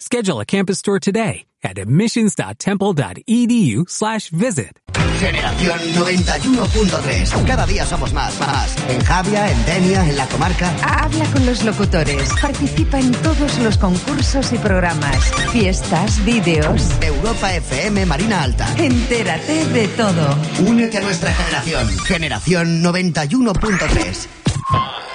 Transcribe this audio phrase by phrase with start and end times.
[0.00, 4.78] Schedule a campus tour today at admissions.temple.edu slash visit.
[5.18, 7.44] Generación 91.3.
[7.44, 8.76] Cada día somos más, más.
[8.88, 10.72] En Javia, en Denia, en la comarca.
[10.84, 12.30] Habla con los locutores.
[12.40, 15.18] Participa en todos los concursos y programas.
[15.50, 16.92] Fiestas, vídeos.
[17.02, 18.72] Europa FM Marina Alta.
[18.78, 20.38] Entérate de todo.
[20.64, 21.88] Únete a nuestra generación.
[22.06, 25.07] Generación 91.3.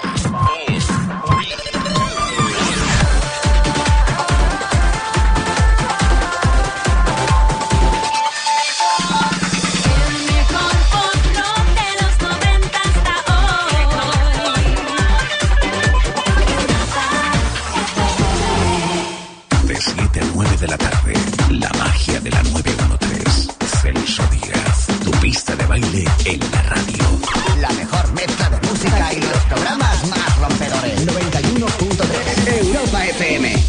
[33.24, 33.63] FM.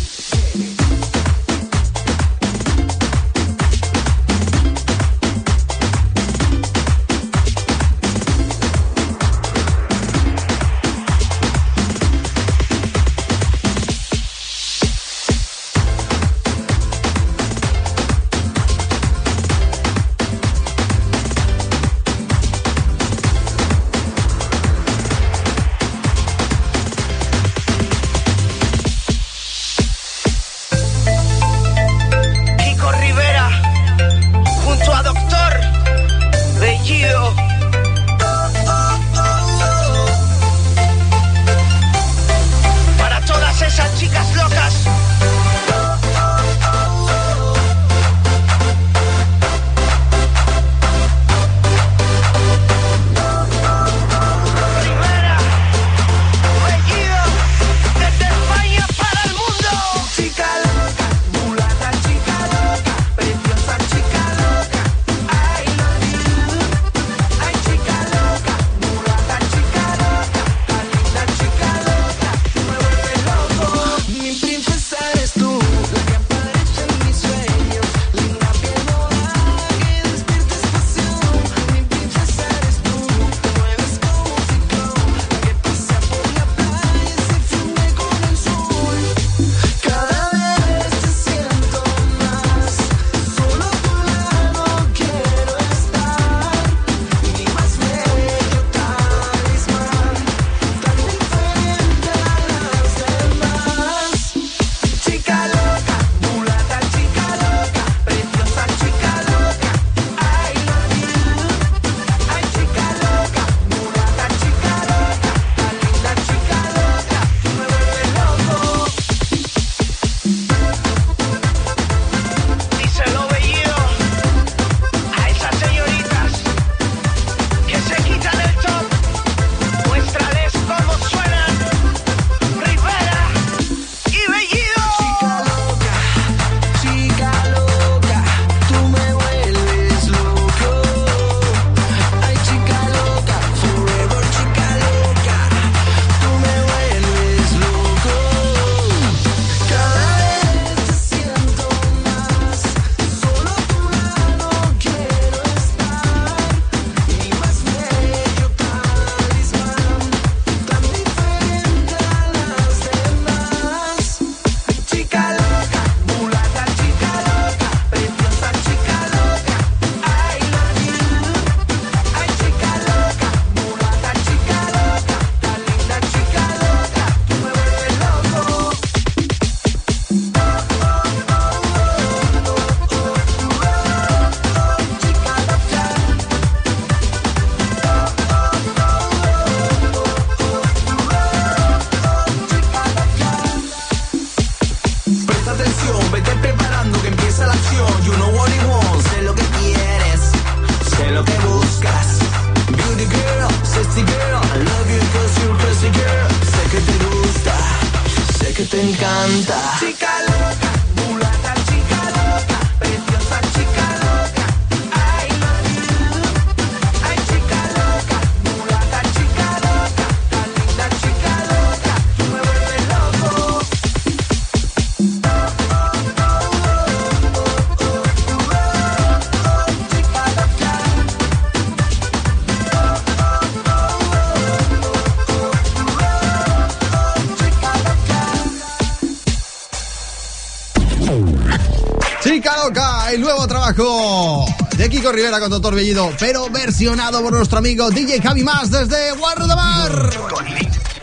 [243.76, 249.10] De Kiko Rivera con Doctor Bellido, pero versionado por nuestro amigo DJ Javi Más desde
[249.12, 250.16] Guardamar.
[250.30, 250.47] Con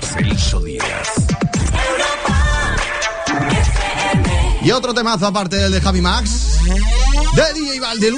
[0.02, 1.10] Celso Díaz.
[4.64, 6.60] Y otro temazo aparte del de Javi Max,
[7.36, 8.16] de DJ Valdi, el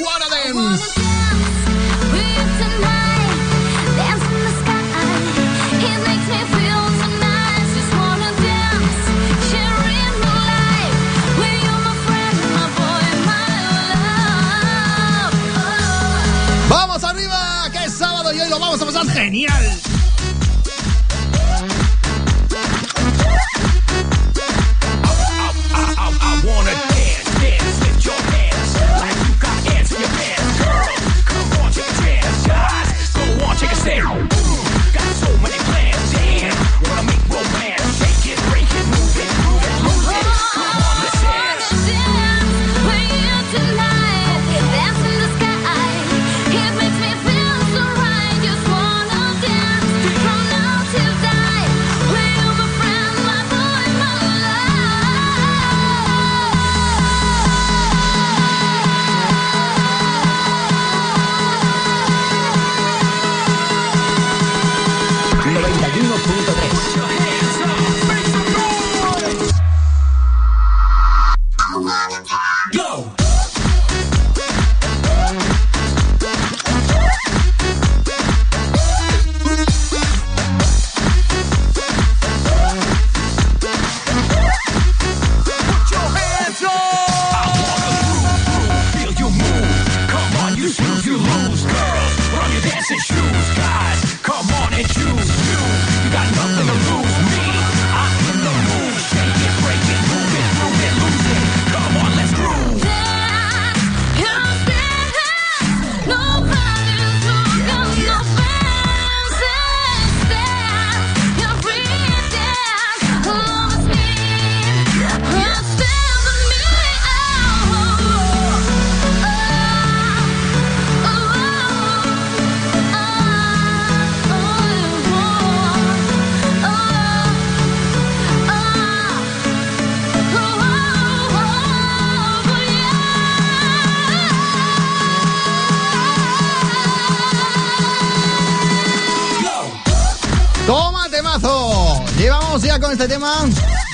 [142.74, 143.32] Ya con este tema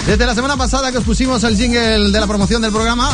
[0.08, 3.10] desde la semana pasada que os pusimos el jingle de la promoción del programa,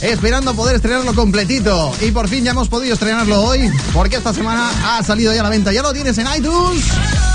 [0.00, 1.92] esperando poder estrenarlo completito.
[2.02, 5.42] Y por fin ya hemos podido estrenarlo hoy, porque esta semana ha salido ya a
[5.42, 5.72] la venta.
[5.72, 6.84] Ya lo tienes en iTunes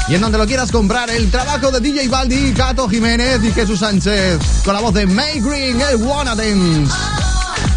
[0.07, 1.09] y en donde lo quieras comprar.
[1.09, 5.41] El trabajo de DJ Baldi, Cato Jiménez y Jesús Sánchez, con la voz de May
[5.41, 6.94] Green, el Wanna Dance.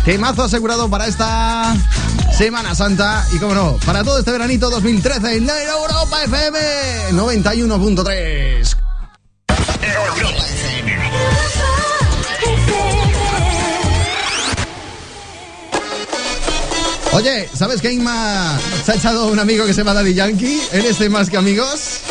[0.04, 1.74] Temazo asegurado para esta
[2.38, 6.58] Semana Santa y, como no, para todo este veranito 2013 en Europa FM
[7.10, 8.85] 91.3.
[17.16, 20.84] Oye, ¿sabes que Inma se ha echado un amigo que se llama Daddy Yankee en
[20.84, 22.02] este Más que Amigos?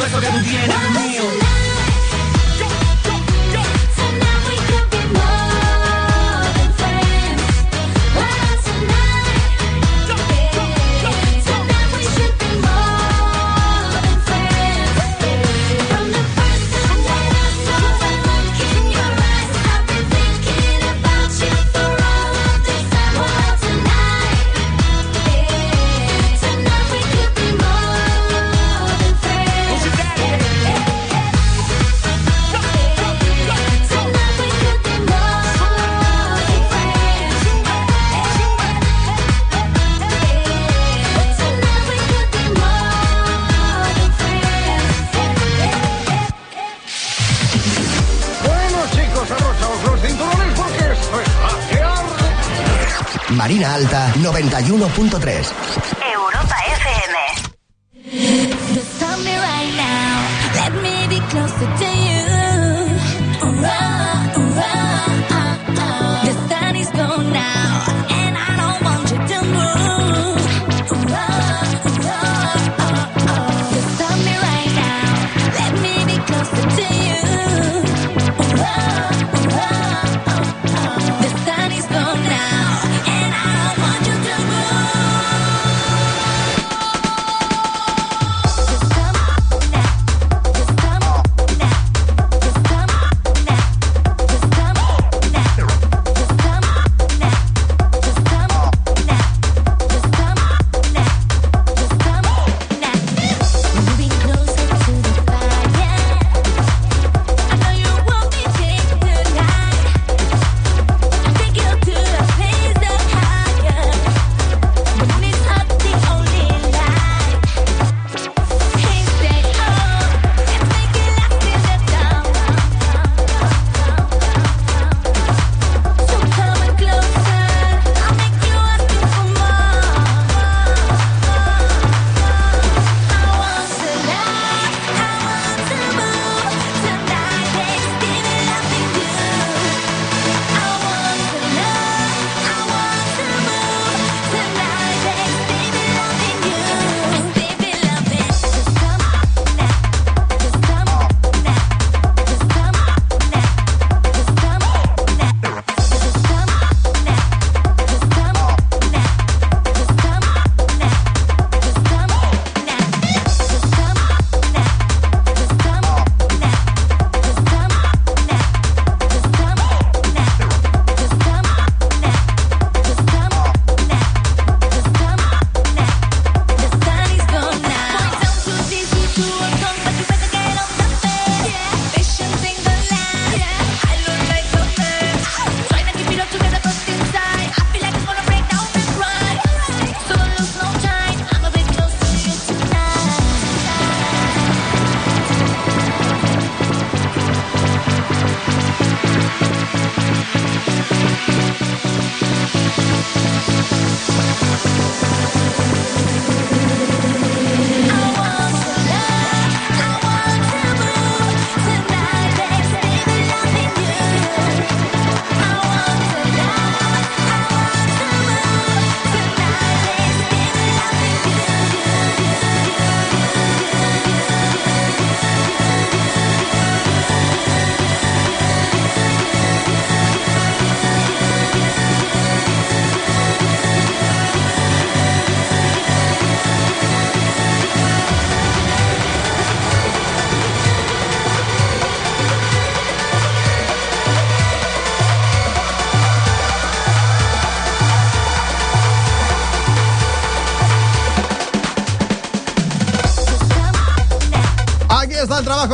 [0.00, 1.59] beso que tú tienes, mío.
[54.48, 55.89] 91.3.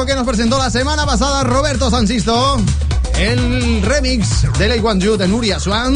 [0.04, 2.60] que nos presentó la semana pasada Roberto Sansisto.
[3.18, 5.94] El remix de Ley One You de Nuria Swan.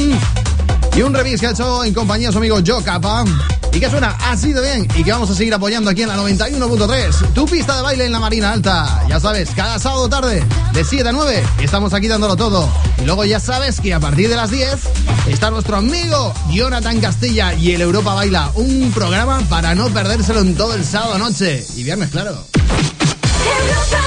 [0.97, 3.25] Y un remix que ha hecho en compañía de su amigo Joe Capa.
[3.73, 4.88] Y que suena así de bien.
[4.97, 7.35] Y que vamos a seguir apoyando aquí en la 91.3.
[7.35, 9.04] Tu pista de baile en la Marina Alta.
[9.09, 10.42] Ya sabes, cada sábado tarde
[10.73, 12.69] de 7 a 9 estamos aquí dándolo todo.
[13.02, 14.80] Y luego ya sabes que a partir de las 10
[15.28, 18.50] está nuestro amigo Jonathan Castilla y el Europa Baila.
[18.54, 21.66] Un programa para no perdérselo en todo el sábado noche.
[21.76, 22.47] Y viernes, claro.
[23.70, 24.00] illusion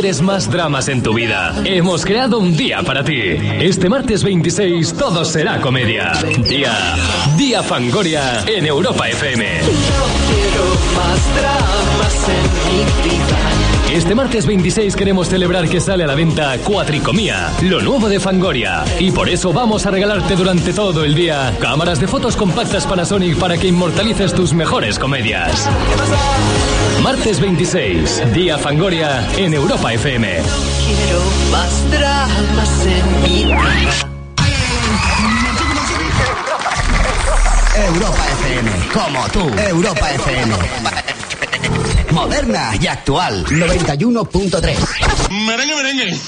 [0.00, 3.20] quieres más dramas en tu vida, hemos creado un día para ti.
[3.60, 6.12] Este martes 26 todo será comedia.
[6.48, 6.72] Día,
[7.36, 9.46] Día Fangoria en Europa FM.
[13.92, 18.84] Este martes 26 queremos celebrar que sale a la venta Cuatricomía, lo nuevo de Fangoria.
[18.98, 23.36] Y por eso vamos a regalarte durante todo el día cámaras de fotos compactas Panasonic
[23.36, 25.68] para que inmortalices tus mejores comedias.
[27.02, 30.42] Martes 26, Día Fangoria en Europa Europa FM.
[30.86, 33.42] Quiero más dramas en mi
[37.74, 40.54] Europa FM, como tú, Europa FM.
[42.12, 44.76] Moderna y actual, 91.3.
[45.46, 46.20] Merengue, merengue.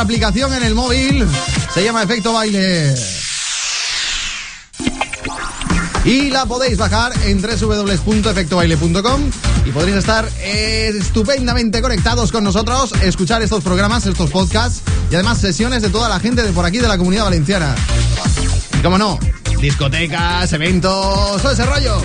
[0.00, 1.26] nuestra aplicación en el móvil.
[1.74, 2.94] Se llama Efecto Baile.
[6.04, 9.20] Y la podéis bajar en www.efectobaile.com
[9.66, 15.82] y podréis estar estupendamente conectados con nosotros, escuchar estos programas, estos podcasts y además sesiones
[15.82, 17.74] de toda la gente de por aquí de la comunidad valenciana.
[18.78, 19.18] Y como no,
[19.60, 22.00] discotecas, eventos, todo ese rollo.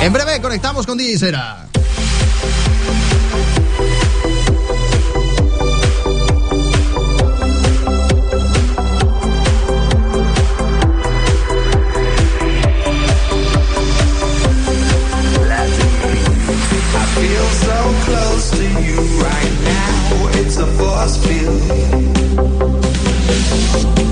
[0.00, 1.63] En breve conectamos con DJ Sera.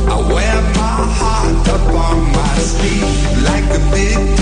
[0.09, 4.42] I wear my heart upon my sleeve like a big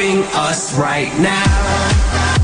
[0.00, 2.39] stopping us right now.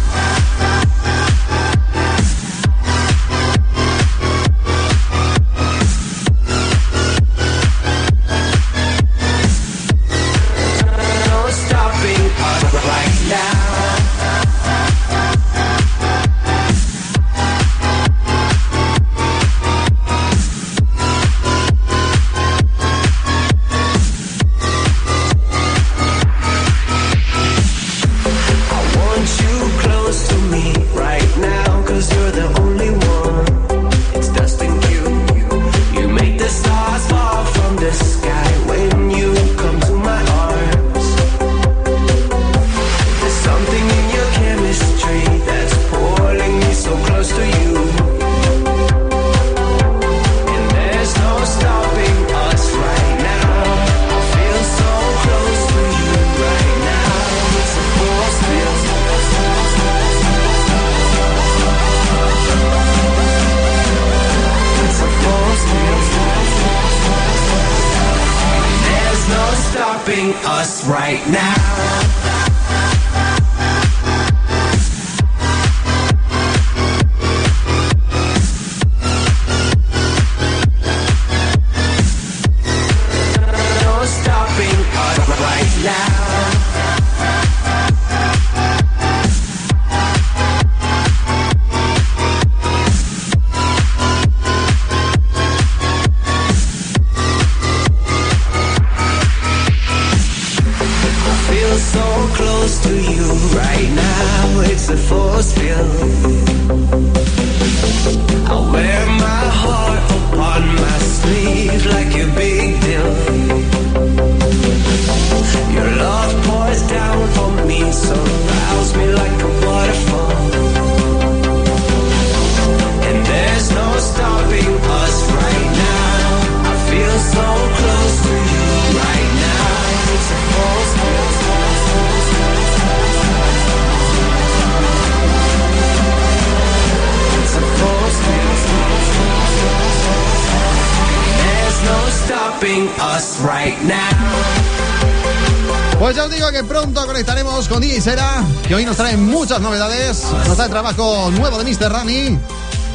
[149.59, 150.23] muchas novedades.
[150.49, 151.91] Nos trae trabajo nuevo de Mr.
[151.91, 152.39] Rani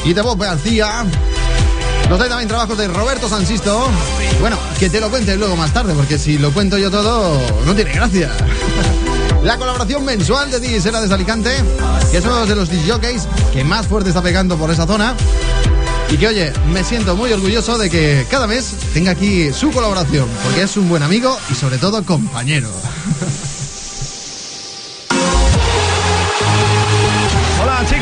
[0.05, 1.03] y de Bob García.
[2.07, 3.87] Nos trae también trabajos de Roberto Sansisto.
[4.39, 7.73] Bueno, que te lo cuente luego más tarde, porque si lo cuento yo todo, no
[7.73, 8.29] tiene gracia.
[9.43, 11.49] La colaboración mensual de Disera desde Alicante,
[12.11, 15.15] que es uno de los DJs que más fuerte está pegando por esa zona.
[16.11, 20.27] Y que oye, me siento muy orgulloso de que cada mes tenga aquí su colaboración,
[20.43, 22.69] porque es un buen amigo y sobre todo compañero.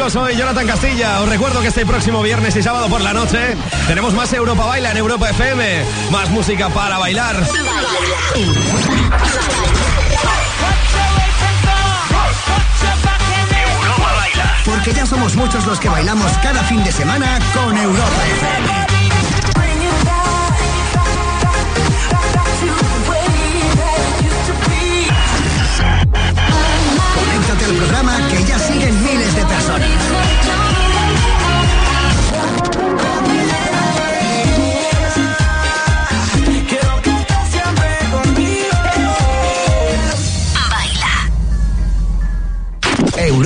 [0.08, 1.20] soy Jonathan Castilla.
[1.20, 3.58] Os recuerdo que este próximo viernes y sábado por la noche
[3.88, 5.84] tenemos más Europa Baila en Europa FM.
[6.10, 7.36] Más música para bailar.
[14.64, 18.90] Porque ya somos muchos los que bailamos cada fin de semana con Europa FM.
[27.80, 28.29] programa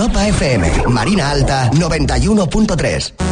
[0.04, 3.23] Europa FM, Marina Alta 91.3.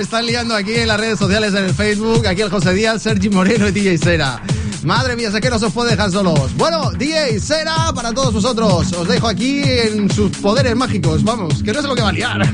[0.00, 2.26] están liando aquí en las redes sociales, en el Facebook.
[2.26, 4.42] Aquí el José Díaz, Sergi Moreno y DJ Cera.
[4.82, 6.56] Madre mía, sé que no se os puede dejar solos.
[6.56, 8.92] Bueno, DJ Cera para todos vosotros.
[8.92, 11.22] Os dejo aquí en sus poderes mágicos.
[11.22, 12.40] Vamos, que no sé lo que va a liar.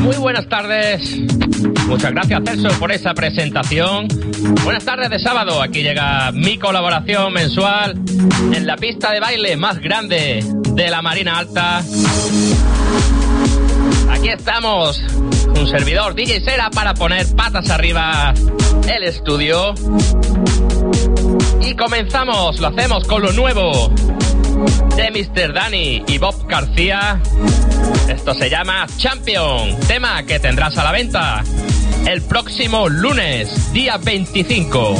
[0.00, 1.16] Muy buenas tardes.
[1.86, 4.08] Muchas gracias, Celso, por esa presentación.
[4.64, 5.62] Buenas tardes de sábado.
[5.62, 8.00] Aquí llega mi colaboración mensual
[8.52, 10.44] en la pista de baile más grande
[10.74, 11.84] de la Marina Alta
[14.28, 15.02] estamos.
[15.56, 18.32] Un servidor DJ Sera para poner patas arriba
[18.88, 19.74] el estudio.
[21.60, 23.92] Y comenzamos, lo hacemos con lo nuevo
[24.96, 25.52] de Mr.
[25.52, 27.20] Danny y Bob García.
[28.08, 31.42] Esto se llama Champion, tema que tendrás a la venta
[32.06, 34.94] el próximo lunes, día 25.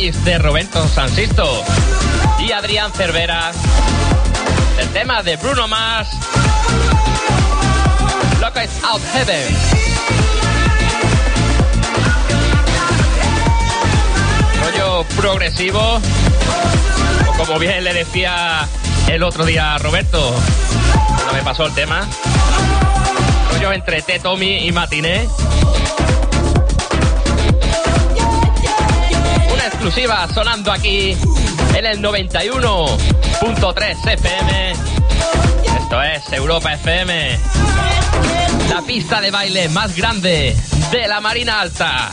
[0.00, 1.62] De Roberto Sansisto
[2.40, 3.52] y Adrián Cervera.
[4.80, 6.08] El tema de Bruno Mars.
[8.40, 9.56] Loco is Out Heaven.
[14.64, 16.00] Rollo progresivo.
[17.28, 18.66] O como bien le decía
[19.06, 20.34] el otro día a Roberto.
[21.24, 22.04] No me pasó el tema.
[23.52, 24.18] Rollo entre T.
[24.18, 25.28] Tommy y Matiné.
[29.86, 31.14] Exclusiva sonando aquí
[31.74, 34.72] en el 91.3 FM.
[35.78, 37.38] Esto es Europa FM.
[38.70, 40.56] La pista de baile más grande
[40.90, 42.12] de la Marina Alta.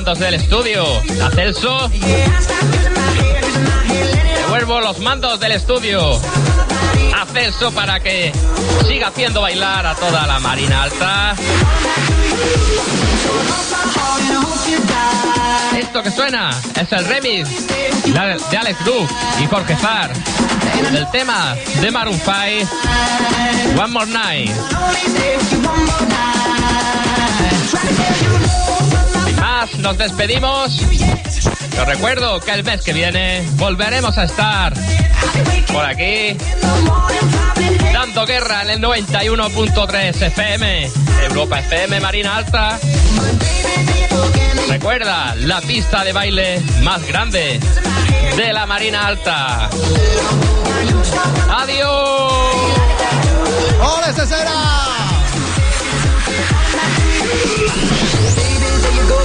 [0.00, 0.82] Los mandos del estudio
[1.22, 1.90] a Celso.
[4.46, 8.32] Devuelvo los mandos del estudio a Celso para que
[8.88, 11.34] siga haciendo bailar a toda la Marina Alta.
[15.78, 17.48] Esto que suena es el remix
[18.06, 19.08] la- de Alex Groove
[19.42, 20.12] y Jorge Far
[20.92, 22.70] del tema de Maroon 5
[23.78, 24.50] One More Night.
[29.82, 30.80] Nos despedimos.
[31.80, 34.74] Os recuerdo que el mes que viene volveremos a estar
[35.72, 36.36] por aquí
[37.92, 40.90] dando guerra en el 91.3 FM,
[41.28, 42.78] Europa FM Marina Alta.
[44.68, 47.58] Recuerda, la pista de baile más grande
[48.36, 49.70] de la Marina Alta.
[51.48, 52.32] ¡Adiós!
[53.80, 54.80] ¡Ole, Cesera!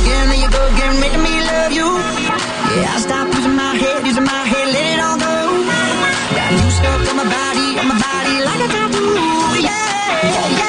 [0.02, 1.88] Again, there you go again, making me love you.
[1.88, 5.36] Yeah, I stop using my head, using my head, let it all go.
[6.36, 9.16] Got you stuck on my body, on my body like a tattoo.
[9.64, 10.65] Yeah, yeah,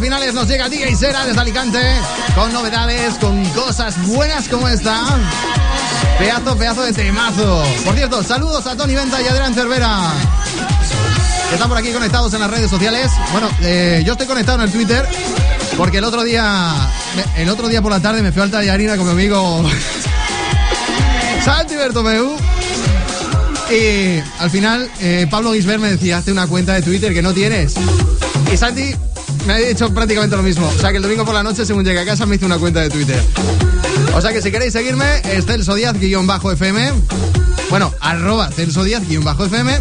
[0.00, 1.78] finales nos llega DJ Sera desde Alicante
[2.34, 5.04] con novedades, con cosas buenas como esta.
[6.18, 7.64] Pedazo, pedazo de temazo.
[7.84, 10.12] Por cierto, saludos a Tony Venta y Adrián Cervera.
[11.48, 13.10] Que están por aquí conectados en las redes sociales.
[13.32, 15.06] Bueno, eh, yo estoy conectado en el Twitter
[15.76, 16.72] porque el otro día,
[17.36, 19.64] el otro día por la tarde me fui al tallarina con mi amigo
[21.44, 22.36] Santi Bertomeu.
[23.70, 27.32] Y al final, eh, Pablo Gisbert me decía, hazte una cuenta de Twitter que no
[27.32, 27.74] tienes.
[28.52, 28.94] Y Santi
[29.46, 30.66] me ha dicho prácticamente lo mismo.
[30.66, 32.58] O sea que el domingo por la noche, según llegué a casa, me hice una
[32.58, 33.22] cuenta de Twitter.
[34.14, 36.92] O sea que si queréis seguirme, es Celso Díaz-FM.
[37.70, 39.80] Bueno, arroba Celso Díaz-FM.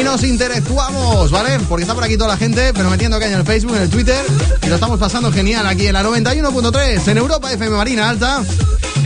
[0.00, 1.60] Y nos interactuamos, ¿vale?
[1.68, 3.90] Porque está por aquí toda la gente, pero metiendo caña en el Facebook, en el
[3.90, 4.24] Twitter.
[4.62, 8.42] Y lo estamos pasando genial aquí en la 91.3, en Europa FM Marina Alta.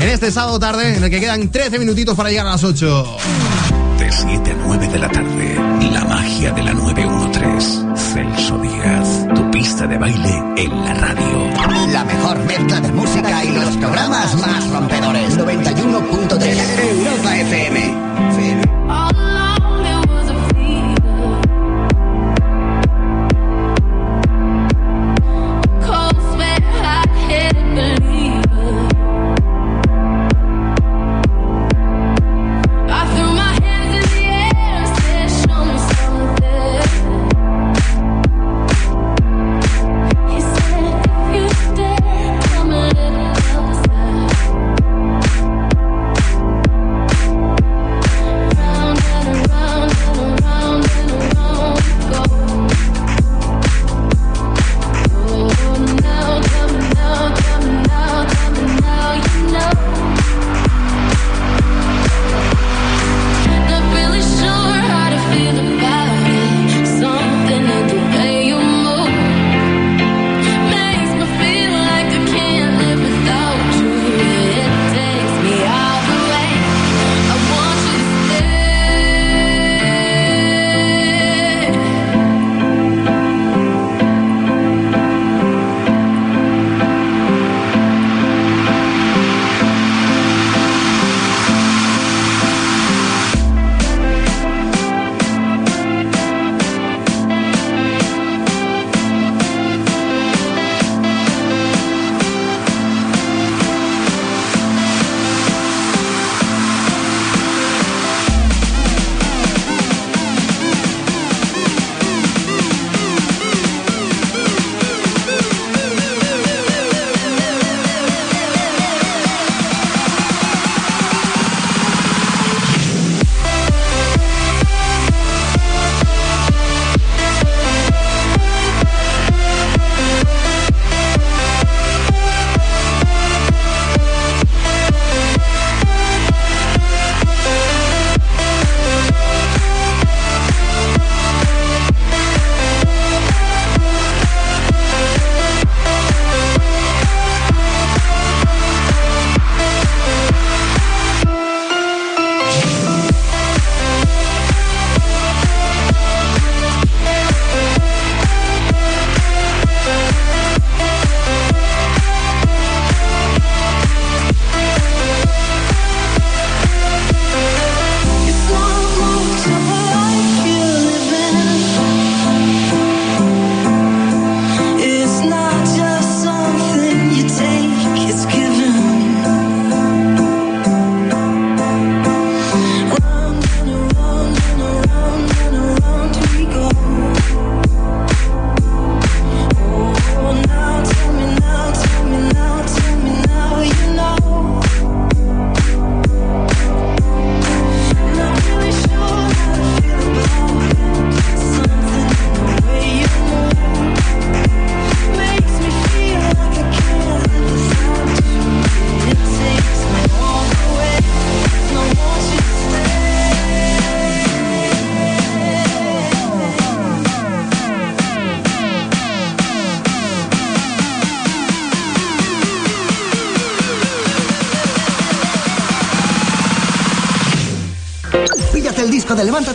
[0.01, 3.07] En este sábado tarde, en el que quedan 13 minutitos para llegar a las 8.
[3.99, 5.57] De 7 a 9 de la tarde,
[5.93, 7.89] la magia de la 913.
[7.97, 9.08] Celso Díaz,
[9.79, 11.93] pista de baile en la radio.
[11.93, 15.39] La mejor mezcla de música y los programas más rompedores.
[15.39, 18.18] 91.3 Europa FM.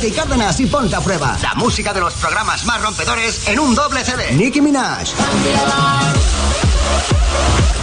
[0.07, 1.37] Y Cárdenas y ponte a prueba.
[1.41, 4.33] La música de los programas más rompedores en un doble CD.
[4.33, 5.07] Nicki Minaj.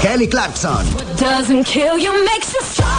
[0.02, 0.84] Kelly Clarkson.
[1.16, 2.90] Doesn't kill you makes you stronger.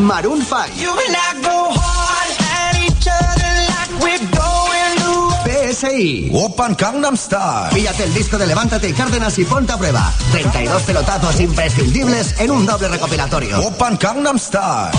[0.00, 0.80] Maroon 5.
[0.80, 6.30] You and I go hard at each other like we're going to PSI.
[6.34, 7.70] Open Gangnam Style.
[7.72, 10.12] Píllate el disco de Levántate y Cárdenas y ponte a prueba.
[10.32, 13.60] 32 pelotazos imprescindibles en un doble recopilatorio.
[13.60, 14.90] Open Gangnam Style.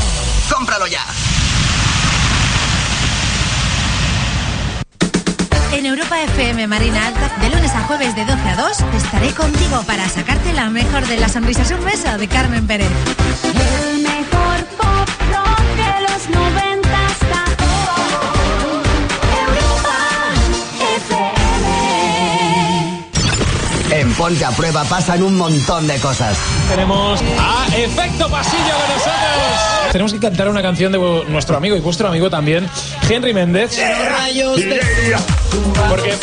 [0.49, 1.03] ¡Cómpralo ya!
[5.83, 9.83] En Europa FM Marina Alta, de lunes a jueves de 12 a 2, estaré contigo
[9.85, 12.87] para sacarte la mejor de las sonrisas un beso de Carmen Pérez.
[24.23, 26.37] Ponte a Prueba pasan un montón de cosas.
[26.69, 29.91] Tenemos a Efecto Pasillo con nosotros.
[29.91, 32.65] Tenemos que cantar una canción de nuestro amigo y vuestro amigo también,
[33.09, 33.77] Henry Méndez.
[35.89, 36.15] Porque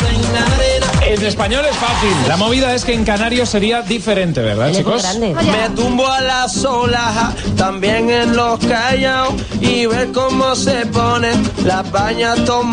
[1.05, 2.09] en español es fácil.
[2.27, 5.05] La movida es que en canario sería diferente, ¿verdad, chicos?
[5.19, 11.91] Me tumbo a las olas, también en los callados, y ver cómo se ponen las
[11.91, 12.63] bañas todo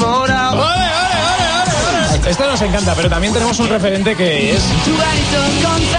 [2.28, 4.62] Esta nos encanta, pero también tenemos un referente que es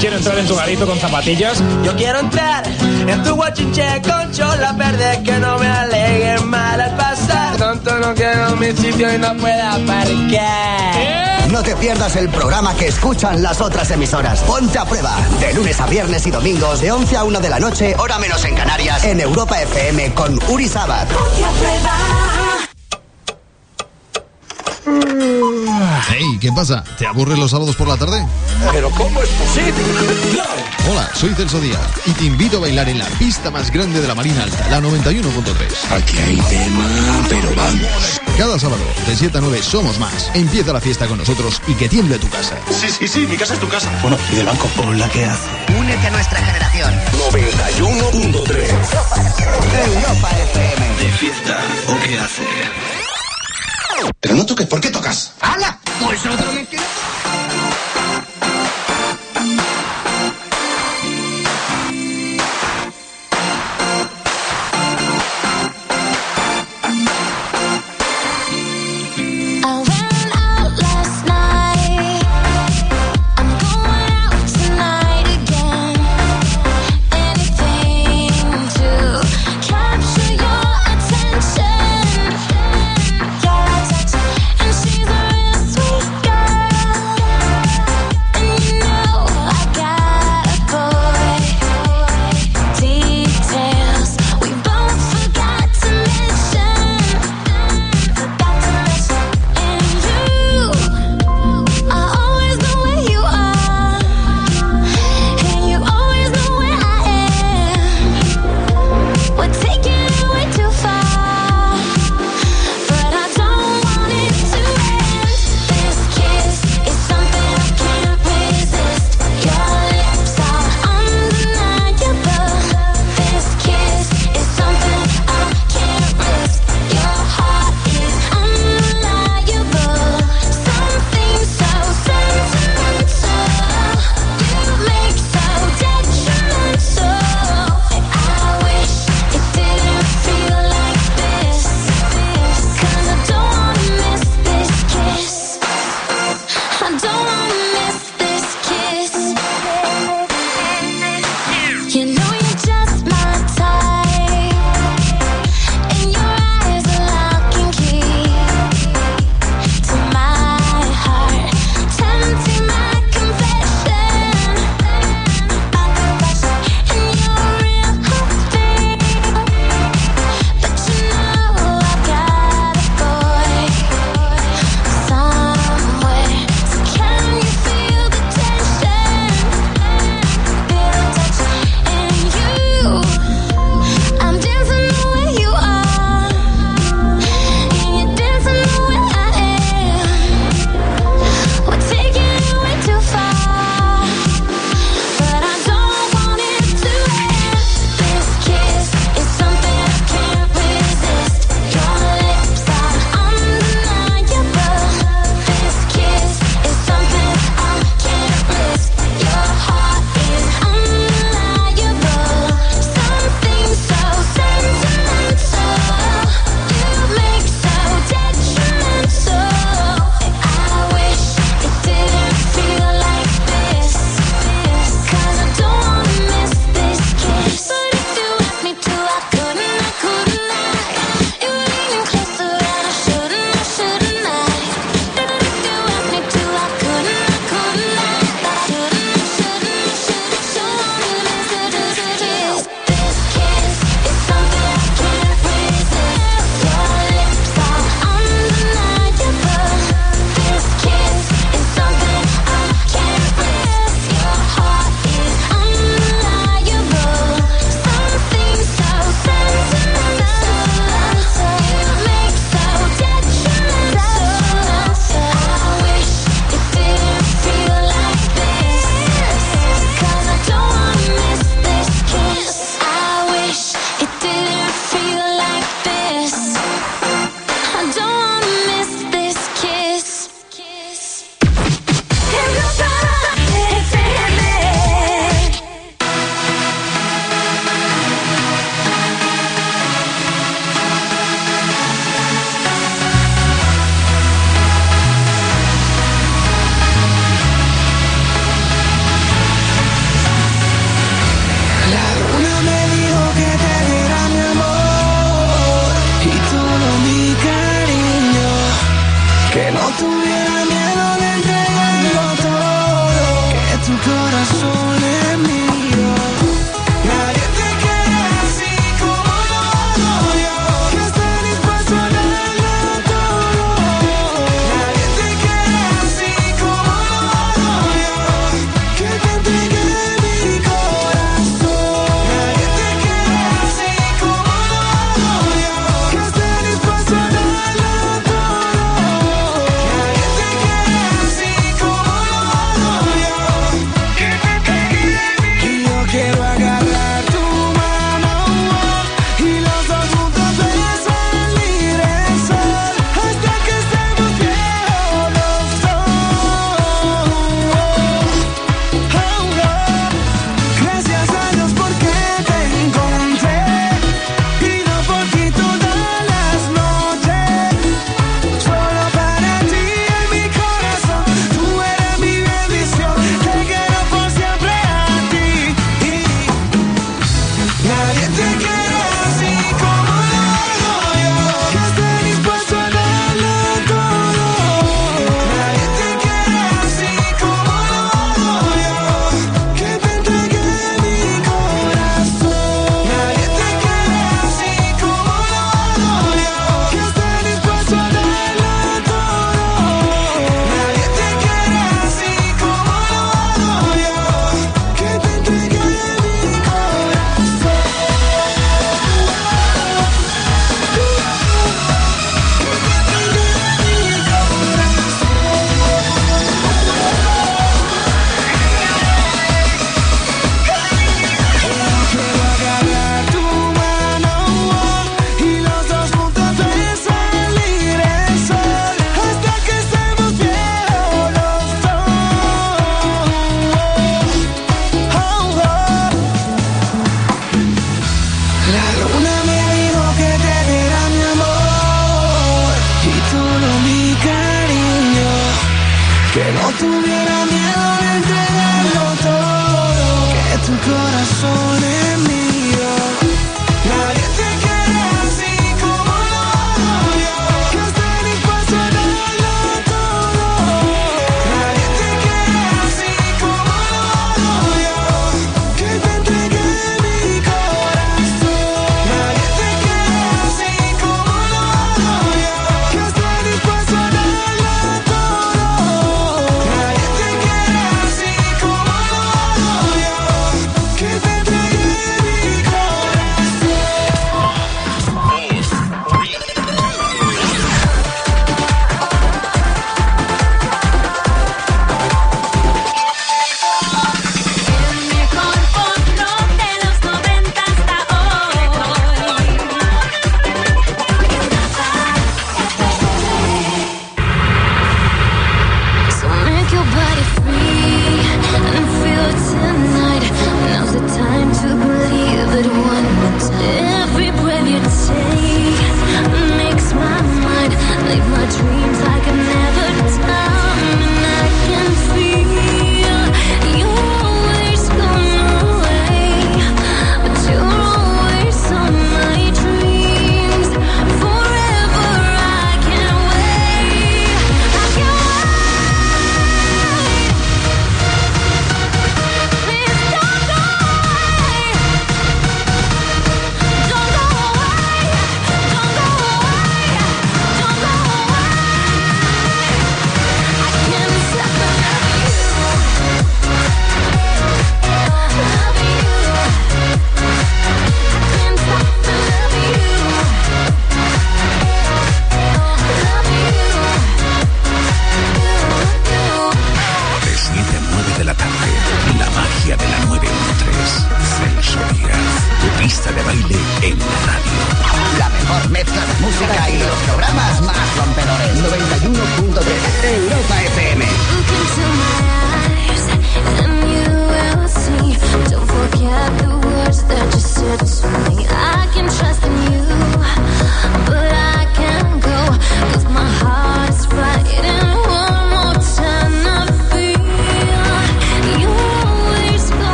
[0.00, 1.62] Quiero entrar en tu garito con zapatillas.
[1.82, 6.94] Yo quiero entrar en tu guachinche con cholas verdes que no me aleguen mal al
[6.94, 7.56] pasar.
[7.56, 11.48] Tanto no quiero mi sitio y no pueda aparcar.
[11.50, 14.40] No te pierdas el programa que escuchan las otras emisoras.
[14.40, 15.16] Ponte a prueba.
[15.40, 18.44] De lunes a viernes y domingos, de 11 a 1 de la noche, hora menos
[18.44, 21.10] en Canarias, en Europa FM con Uri Sabat.
[21.10, 22.39] Ponte a prueba.
[26.12, 26.82] Hey, ¿qué pasa?
[26.98, 28.26] ¿Te aburres los sábados por la tarde?
[28.72, 29.72] Pero ¿cómo es posible?
[30.90, 34.08] Hola, soy Celso Díaz y te invito a bailar en la pista más grande de
[34.08, 35.96] la Marina Alta, la 91.3.
[35.96, 36.84] Aquí hay tema,
[37.28, 38.20] pero vamos.
[38.36, 40.30] Cada sábado, de 7 a 9, somos más.
[40.34, 42.56] Empieza la fiesta con nosotros y que tiemble tu casa.
[42.70, 43.88] Sí, sí, sí, mi casa es tu casa.
[44.02, 44.68] Bueno, y del banco.
[44.86, 45.48] Hola, ¿qué hace?
[45.78, 46.92] Únete a nuestra generación.
[47.30, 49.86] 91.3.
[49.86, 50.96] Europa FM.
[50.96, 51.58] ¿De fiesta
[51.88, 52.42] o qué hace?
[54.20, 55.32] Pero no toques, ¿por qué tocas?
[55.40, 55.78] ¡Hala!
[56.00, 57.69] Pues otro que I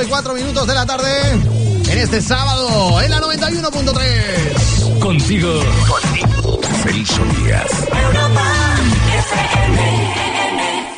[0.00, 1.10] 8 y 4 minutos de la tarde.
[1.90, 4.98] En este sábado, en la 91.3.
[4.98, 5.60] Contigo.
[6.82, 7.70] Celso Díaz.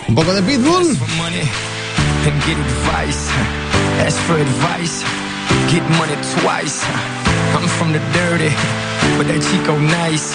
[0.06, 0.96] Un poco de Pitbull.
[2.24, 3.28] and get advice.
[4.06, 5.02] Ask for advice.
[5.72, 6.84] Get money twice.
[7.54, 8.54] I'm from the dirty,
[9.18, 10.30] but that Chico nice.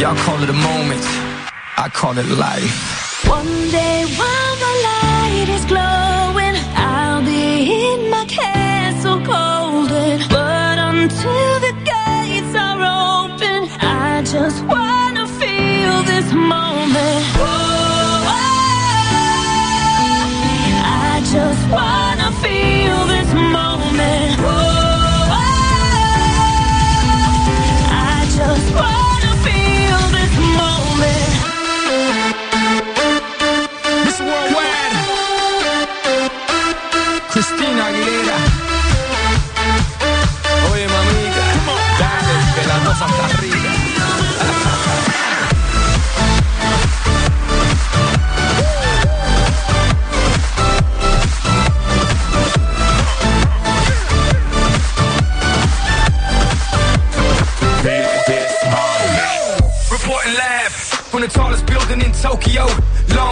[0.00, 1.02] Y'all call it a moment.
[1.76, 3.26] I call it life.
[3.26, 5.97] One day while the light is glowing,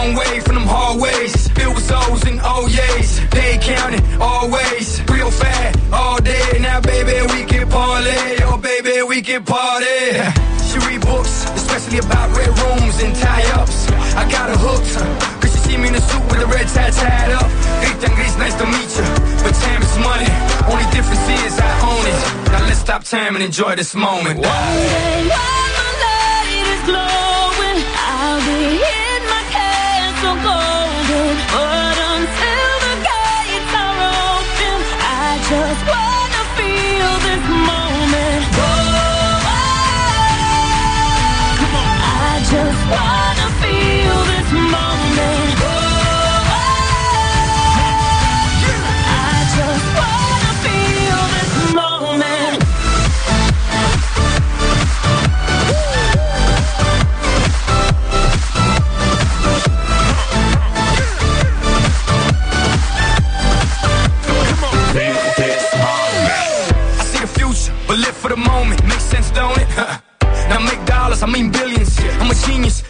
[0.07, 1.49] Long way from them hallways.
[1.49, 3.29] Filled with O's and oh O's.
[3.31, 5.03] They counting always.
[5.11, 6.59] Real fat all day.
[6.61, 8.39] Now, baby, we can parlay.
[8.43, 10.15] Oh, baby, we can party.
[10.63, 13.91] She read books, especially about red rooms and tie-ups.
[14.15, 14.95] I got her hooked.
[15.41, 17.49] Cause she see me in a suit with a red tie tied up.
[17.83, 19.07] Gritan Gris, nice to meet you.
[19.43, 20.31] But time is money.
[20.71, 22.51] Only difference is I own it.
[22.53, 24.39] Now let's stop time and enjoy this moment.
[24.39, 27.36] One day While the light is glowing,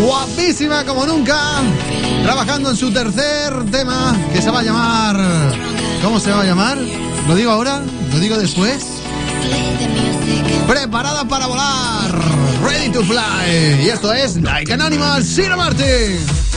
[0.00, 1.38] Guapísima como nunca.
[2.22, 5.16] Trabajando en su tercer tema que se va a llamar.
[6.02, 6.78] ¿Cómo se va a llamar?
[7.28, 7.80] ¿Lo digo ahora?
[8.12, 8.84] ¿Lo digo después?
[10.66, 12.10] Preparada para volar.
[12.64, 13.84] Ready to fly.
[13.84, 16.49] Y esto es Like an Animal, Ciro Martin.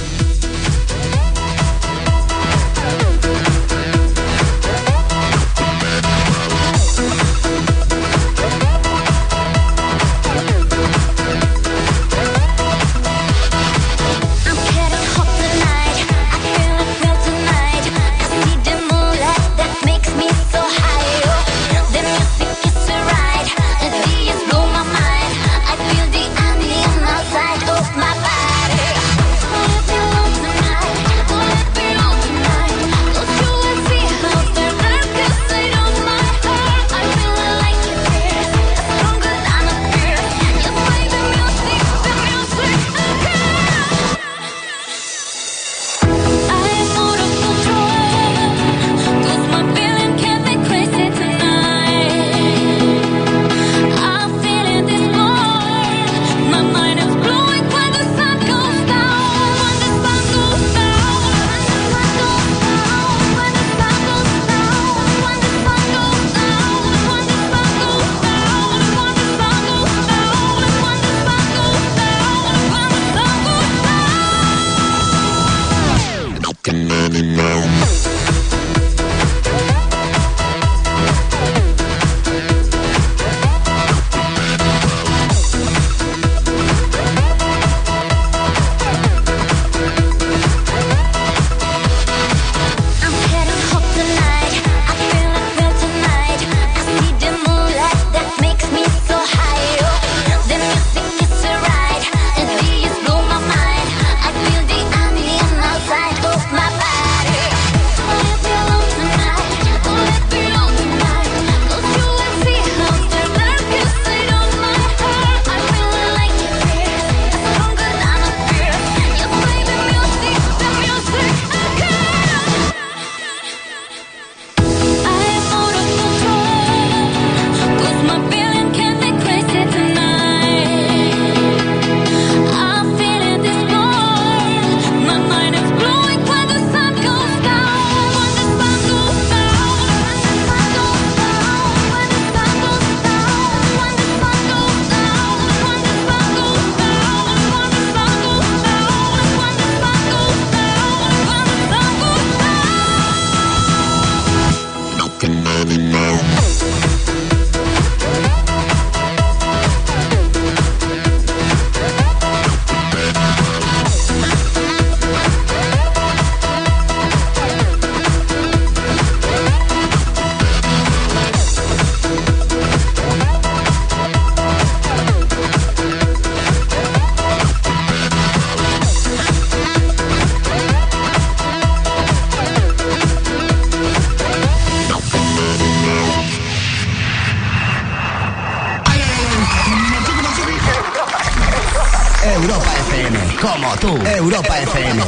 [193.44, 194.00] Como tú.
[194.08, 195.04] Europa FM.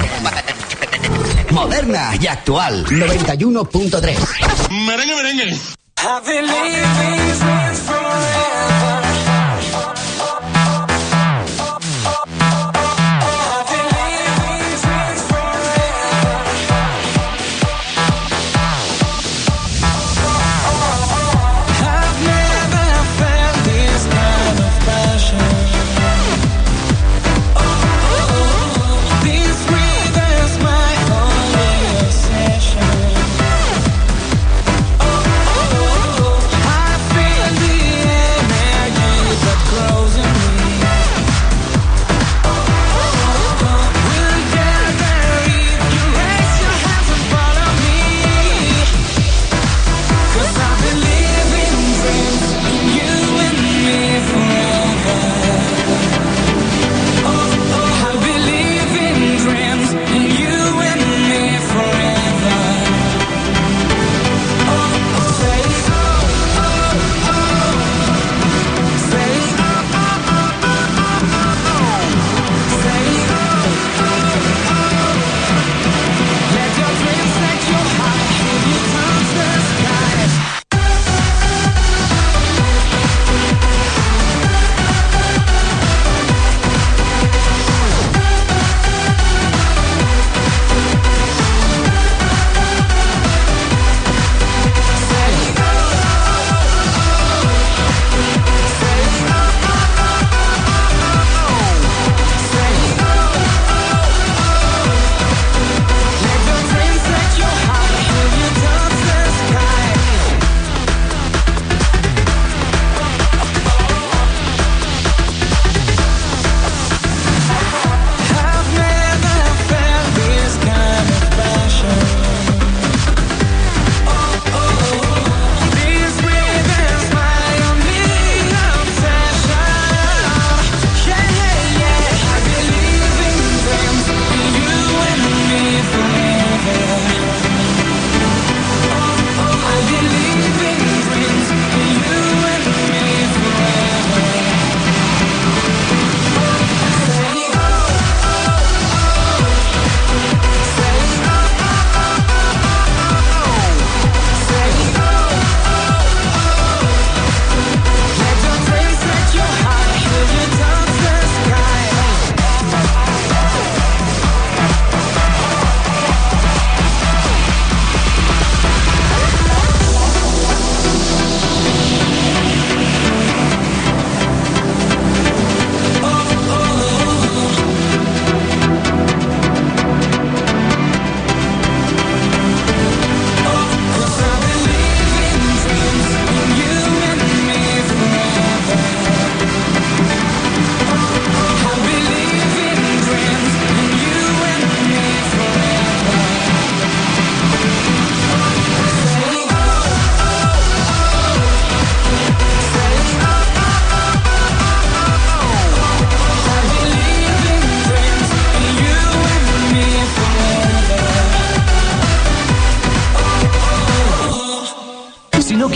[1.52, 2.86] Moderna y actual.
[2.86, 4.18] 91.3.
[4.86, 5.58] Merengue, merengue.
[5.98, 6.26] I've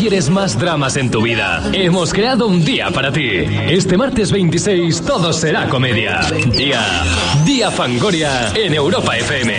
[0.10, 3.30] quieres más dramas en tu vida, hemos creado un día para ti.
[3.70, 6.22] Este martes 26 todo será comedia.
[6.58, 6.82] Día,
[7.46, 9.54] Día Fangoria en Europa FM.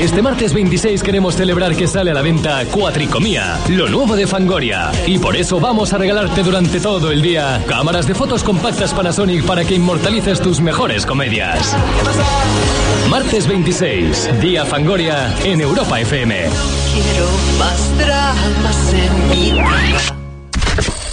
[0.00, 4.92] Este martes 26 queremos celebrar que sale a la venta Cuatricomía, lo nuevo de Fangoria.
[5.06, 9.44] Y por eso vamos a regalarte durante todo el día cámaras de fotos compactas Panasonic
[9.44, 11.76] para que inmortalices tus mejores comedias.
[13.10, 16.34] Martes 26, Día Fangoria en Europa FM.
[16.94, 20.17] Quiero más dramas en mi vida.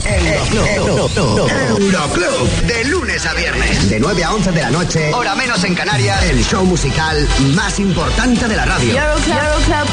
[0.05, 1.49] Euroclub.
[1.79, 2.49] Euroclub.
[2.67, 3.89] De lunes a viernes.
[3.89, 5.11] De 9 a 11 de la noche.
[5.13, 6.23] Hora menos en Canarias.
[6.23, 8.93] El show musical más importante de la radio.
[8.93, 9.87] Euroclub.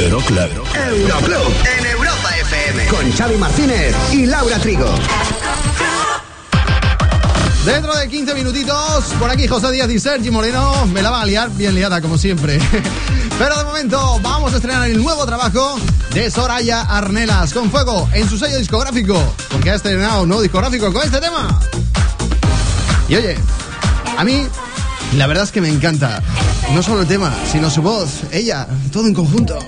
[0.00, 0.66] Euroclub.
[0.76, 1.52] Euroclub.
[1.78, 2.86] En Europa FM.
[2.86, 4.94] Con Xavi Martínez y Laura Trigo.
[7.66, 10.86] Dentro de 15 minutitos, por aquí José Díaz y Sergi Moreno.
[10.86, 12.60] Me la van a liar bien liada, como siempre.
[13.38, 15.76] Pero de momento vamos a estrenar el nuevo trabajo
[16.14, 19.20] de Soraya Arnelas con fuego en su sello discográfico.
[19.50, 21.60] Porque ha estrenado un nuevo discográfico con este tema.
[23.08, 23.36] Y oye,
[24.16, 24.46] a mí
[25.16, 26.22] la verdad es que me encanta.
[26.72, 29.58] No solo el tema, sino su voz, ella, todo en conjunto.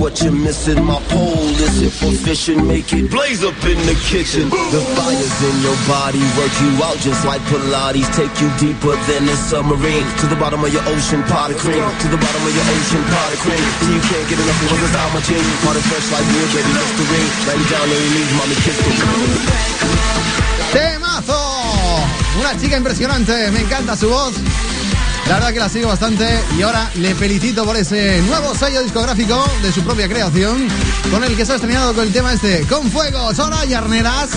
[0.00, 0.82] What you're missing.
[0.82, 2.66] My pole is it for fishing.
[2.66, 4.48] Make it blaze up in the kitchen.
[4.48, 8.08] The fire's in your body, work you out just like Pilates.
[8.16, 10.08] Take you deeper than a submarine.
[10.24, 11.84] To the bottom of your ocean, pot of cream.
[11.84, 13.60] To the bottom of your ocean, pot of cream.
[13.84, 15.44] Till you can't get enough of what's out my jeans.
[15.60, 17.22] Part of fresh like me, baby, mystery.
[17.46, 18.92] Lay down on your knees, mommy, kiss the
[20.72, 21.40] ¡Temazo!
[22.38, 24.32] Una chica impresionante, me encanta su voz.
[25.26, 26.26] La verdad que la sigo bastante
[26.58, 30.66] y ahora le felicito por ese nuevo sello discográfico de su propia creación
[31.10, 34.30] con el que se ha estrenado con el tema este, Con Fuego, Sora y Arneras.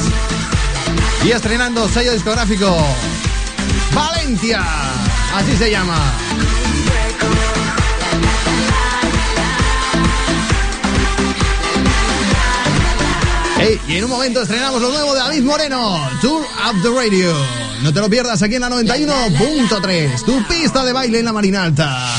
[1.24, 2.78] Y estrenando sello discográfico
[3.94, 4.62] Valencia,
[5.36, 5.98] así se llama.
[13.58, 17.63] Hey, y en un momento estrenamos lo nuevo de David Moreno, Tour of the Radio.
[17.84, 21.64] No te lo pierdas aquí en la 91.3, tu pista de baile en la Marina
[21.64, 22.16] Alta.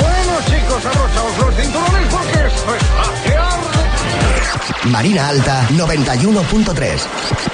[0.00, 2.82] Bueno, chicos, abrochaos los cinturones porque esto es
[4.90, 7.51] Marina Alta 91.3.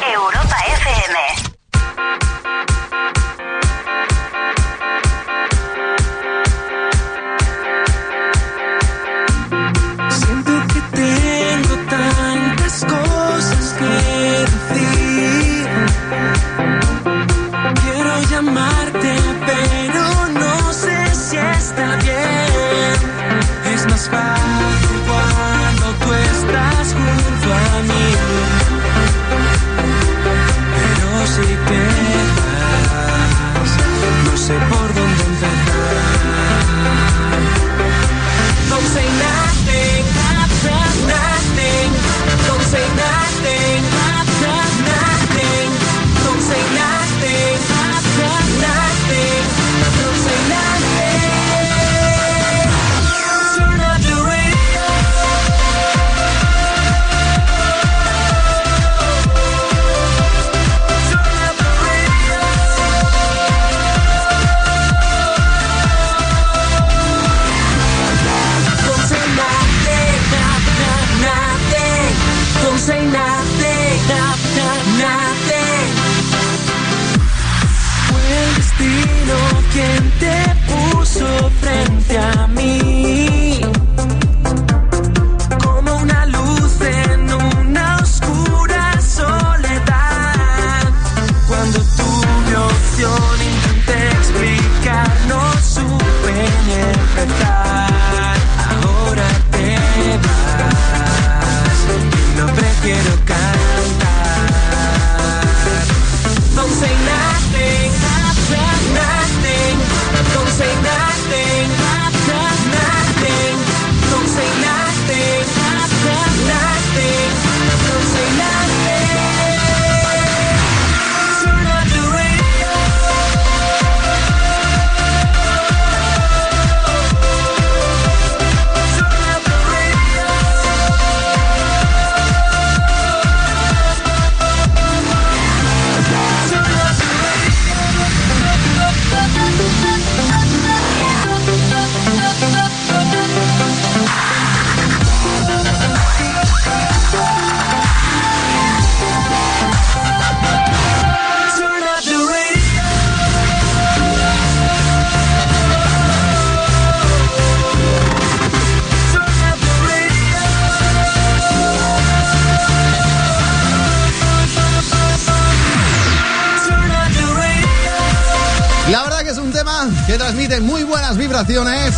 [171.47, 171.94] vibraciones.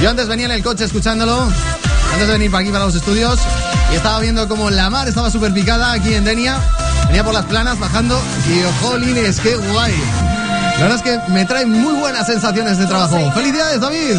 [0.00, 1.48] Yo antes venía en el coche escuchándolo,
[2.12, 3.38] antes de venir para aquí, para los estudios,
[3.90, 6.58] y estaba viendo como la mar estaba súper picada aquí en Denia.
[7.06, 9.94] Venía por las planas bajando y, jolines, qué guay.
[10.78, 13.32] La verdad es que me trae muy buenas sensaciones de trabajo.
[13.32, 14.16] ¡Felicidades, David!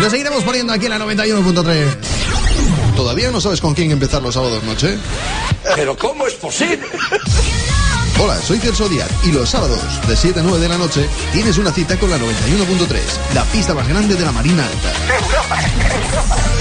[0.00, 2.96] Lo seguiremos poniendo aquí en la 91.3.
[2.96, 4.98] ¿Todavía no sabes con quién empezar los sábados noche?
[5.76, 6.86] ¿Pero cómo es posible?
[8.18, 9.78] Hola, soy Celso Díaz y los sábados
[10.08, 13.74] de 7 a 9 de la noche tienes una cita con la 91.3, la pista
[13.74, 14.92] más grande de la Marina Alta.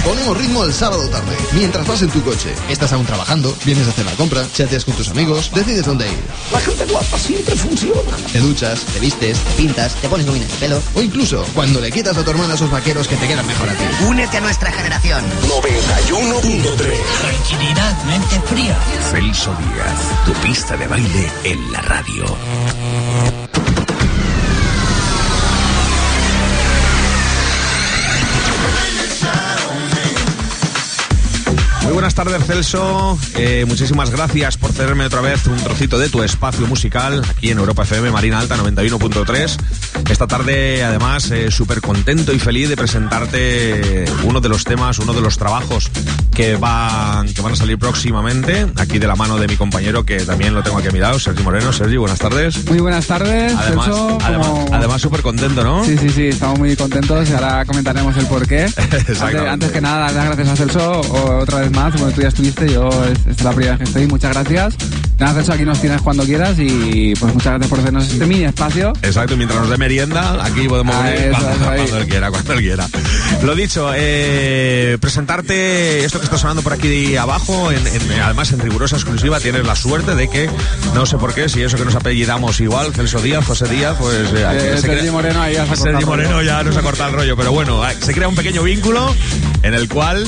[0.03, 2.53] Ponemos ritmo el sábado tarde, mientras vas en tu coche.
[2.69, 6.19] Estás aún trabajando, vienes a hacer la compra, chateas con tus amigos, decides dónde ir.
[6.52, 8.15] La gente guapa siempre funciona.
[8.32, 10.82] Te duchas, te vistes, te pintas, te pones lumina en el pelo.
[10.94, 13.73] O incluso cuando le quitas a tu hermana esos vaqueros que te quedan mejor a
[13.73, 13.84] ti.
[14.06, 15.23] Únete a nuestra generación.
[15.48, 16.76] 91.3.
[17.22, 18.77] Tranquilidad, mente fría.
[19.10, 22.26] Celso Díaz, tu pista de baile en la radio.
[31.86, 33.18] Muy buenas tardes, Celso.
[33.36, 37.60] Eh, muchísimas gracias por cederme otra vez un trocito de tu espacio musical aquí en
[37.60, 39.57] Europa FM, Marina Alta 91.3.
[40.10, 45.14] Esta tarde, además, eh, súper contento y feliz de presentarte uno de los temas, uno
[45.14, 45.91] de los trabajos
[46.34, 50.18] que van, que van a salir próximamente, aquí de la mano de mi compañero, que
[50.18, 51.72] también lo tengo aquí a mi lado, Sergi Moreno.
[51.72, 52.66] Sergi, buenas tardes.
[52.66, 55.86] Muy buenas tardes, Además, Celso, además, como- además súper contento, ¿no?
[55.86, 58.66] Sí, sí, sí, estamos muy contentos y ahora comentaremos el porqué.
[58.78, 61.02] antes, antes que nada, las gracias a Celso
[61.40, 64.07] otra vez más, como tú ya estuviste, yo es, es la primera vez que estoy,
[64.07, 64.76] muchas gracias.
[65.19, 68.91] Nada, aquí nos tienes cuando quieras y pues muchas gracias por hacernos este mini espacio.
[69.02, 72.30] Exacto, mientras nos dé merienda, aquí podemos Ah, venir eso, cuando, eso cuando él quiera,
[72.31, 72.88] cuando él quiera.
[73.43, 78.60] Lo dicho, eh, presentarte esto que está sonando por aquí abajo, en, en- además en
[78.60, 80.49] rigurosa exclusiva, tienes la suerte de que,
[80.93, 84.15] no sé por qué, si eso que nos apellidamos igual, Celso Díaz, José Díaz, pues...
[84.34, 86.64] eh, Eh, se Sergi crea- Moreno ahí ya se ha Sergi cortado el Moreno ya
[86.64, 89.15] nos ha cortado el rollo, pero bueno, se crea un pequeño vínculo
[89.64, 90.26] en el cual...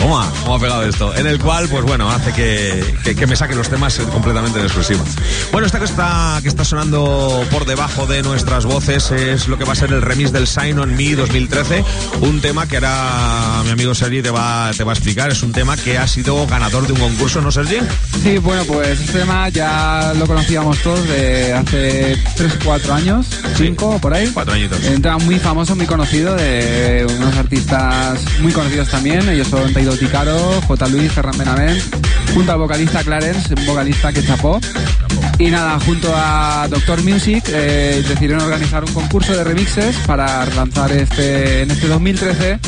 [0.00, 1.14] ¿Cómo ha, cómo ha pegado esto?
[1.16, 4.64] En el cual, pues bueno, hace que, que, que me saque los temas completamente en
[4.64, 5.02] exclusiva.
[5.50, 9.64] Bueno, esta que está, que está sonando por debajo de nuestras voces es lo que
[9.64, 11.84] va a ser el remix del Sign on Me 2013,
[12.20, 15.30] un tema que ahora mi amigo Sergi te va, te va a explicar.
[15.30, 17.78] Es un tema que ha sido ganador de un concurso, ¿no, Sergi?
[18.22, 23.26] Sí, bueno, pues este tema ya lo conocíamos todos de hace 3, 4 años,
[23.56, 24.30] 5 por ahí.
[24.32, 24.78] Cuatro añitos.
[24.84, 29.28] Un tema muy famoso, muy conocido, de unos artistas muy conocidos también.
[29.28, 30.88] Ellos son Taido Ticaro, J.
[30.88, 31.80] Luis, Ferran Benavent,
[32.34, 34.60] junto al vocalista Clarence, un vocalista que chapó.
[35.38, 40.90] Y nada, junto a Doctor Music eh, decidieron organizar un concurso de remixes para lanzar
[40.90, 42.58] este, en este 2013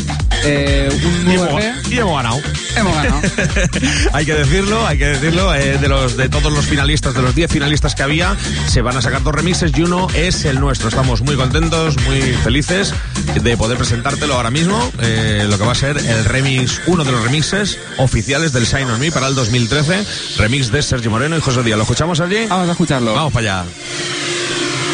[0.45, 1.75] eh, un Y nuevo hemos, EP.
[1.93, 2.41] y hemos ganado.
[2.77, 3.21] Hemos ganado.
[4.13, 5.53] hay que decirlo, hay que decirlo.
[5.55, 8.37] eh, de los de todos los finalistas, de los 10 finalistas que había,
[8.69, 10.89] se van a sacar dos remixes y uno es el nuestro.
[10.89, 12.95] Estamos muy contentos, muy felices
[13.43, 14.91] de poder presentártelo ahora mismo.
[15.03, 18.91] eh, lo que va a ser el remix, uno de los remixes oficiales del Shine
[18.91, 20.05] on Me para el 2013.
[20.39, 21.77] Remix de Sergio Moreno y José Díaz.
[21.77, 22.47] ¿Lo escuchamos, Sergi?
[22.49, 23.15] Vamos a escucharlo.
[23.15, 23.71] Vamos para allá.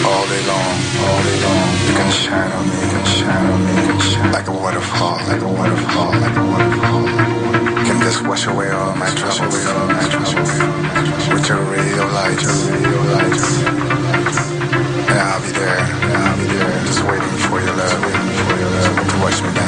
[0.04, 3.64] All day long, all day long, you can shine on me, you can shine on
[3.64, 7.06] me, you can shine like a waterfall, like a waterfall, like a waterfall.
[7.86, 10.52] Can just wash away all my troubles, all my troubles,
[11.32, 13.40] with your radio light, your radio light.
[15.08, 18.56] And I'll be there, and I'll be there, just waiting for your love, waiting for
[18.60, 19.65] your love to wash me down, wash me down.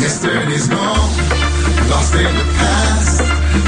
[0.00, 1.10] Yesterday's gone,
[1.90, 3.18] lost in the past.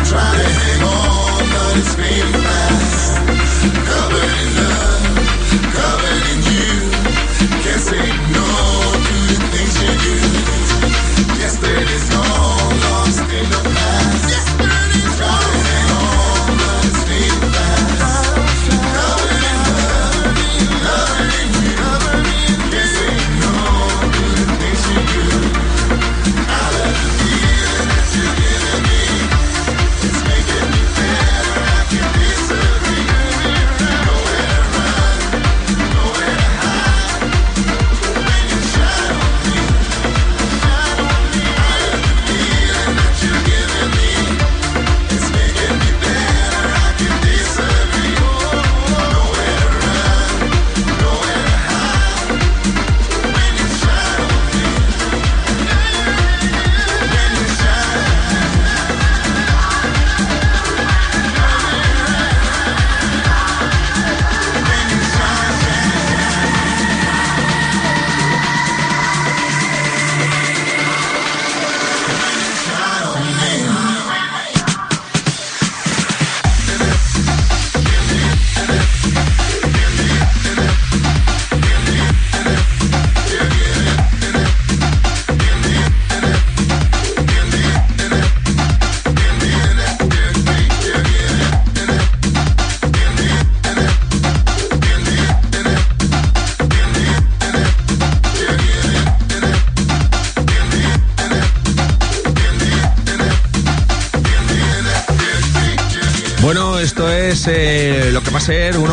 [0.08, 3.16] Try to hang on, but it's fading fast.
[3.90, 6.19] Covered in love, covered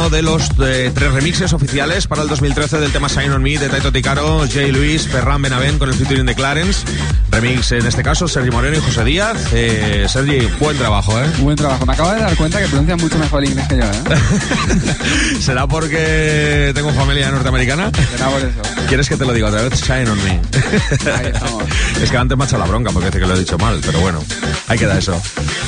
[0.07, 3.57] uno de los eh, tres remixes oficiales para el 2013 del tema Sign on Me
[3.57, 6.85] de Taito Ticaro, Jay Luis, Ferran Benavent con el featuring de Clarence.
[7.31, 9.37] Remix en este caso, Sergi Moreno y José Díaz.
[9.53, 11.25] Eh, Sergi, buen trabajo, ¿eh?
[11.39, 11.85] Buen trabajo.
[11.85, 15.39] Me acabo de dar cuenta que pronuncia mucho mejor el inglés que yo, ¿eh?
[15.41, 17.91] ¿Será porque tengo familia norteamericana?
[18.11, 18.85] Será por eso.
[18.87, 19.81] ¿Quieres que te lo diga otra vez?
[19.81, 20.39] Shine on me.
[22.03, 23.81] es que antes me ha echado la bronca porque dice que lo he dicho mal,
[23.85, 24.23] pero bueno,
[24.67, 25.19] ahí queda eso.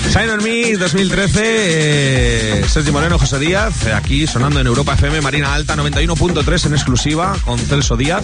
[0.08, 5.22] Shine on me 2013, eh, Sergio Moreno, José Díaz, eh, aquí sonando en Europa FM,
[5.22, 8.24] Marina Alta 91.3 en exclusiva con Celso Díaz.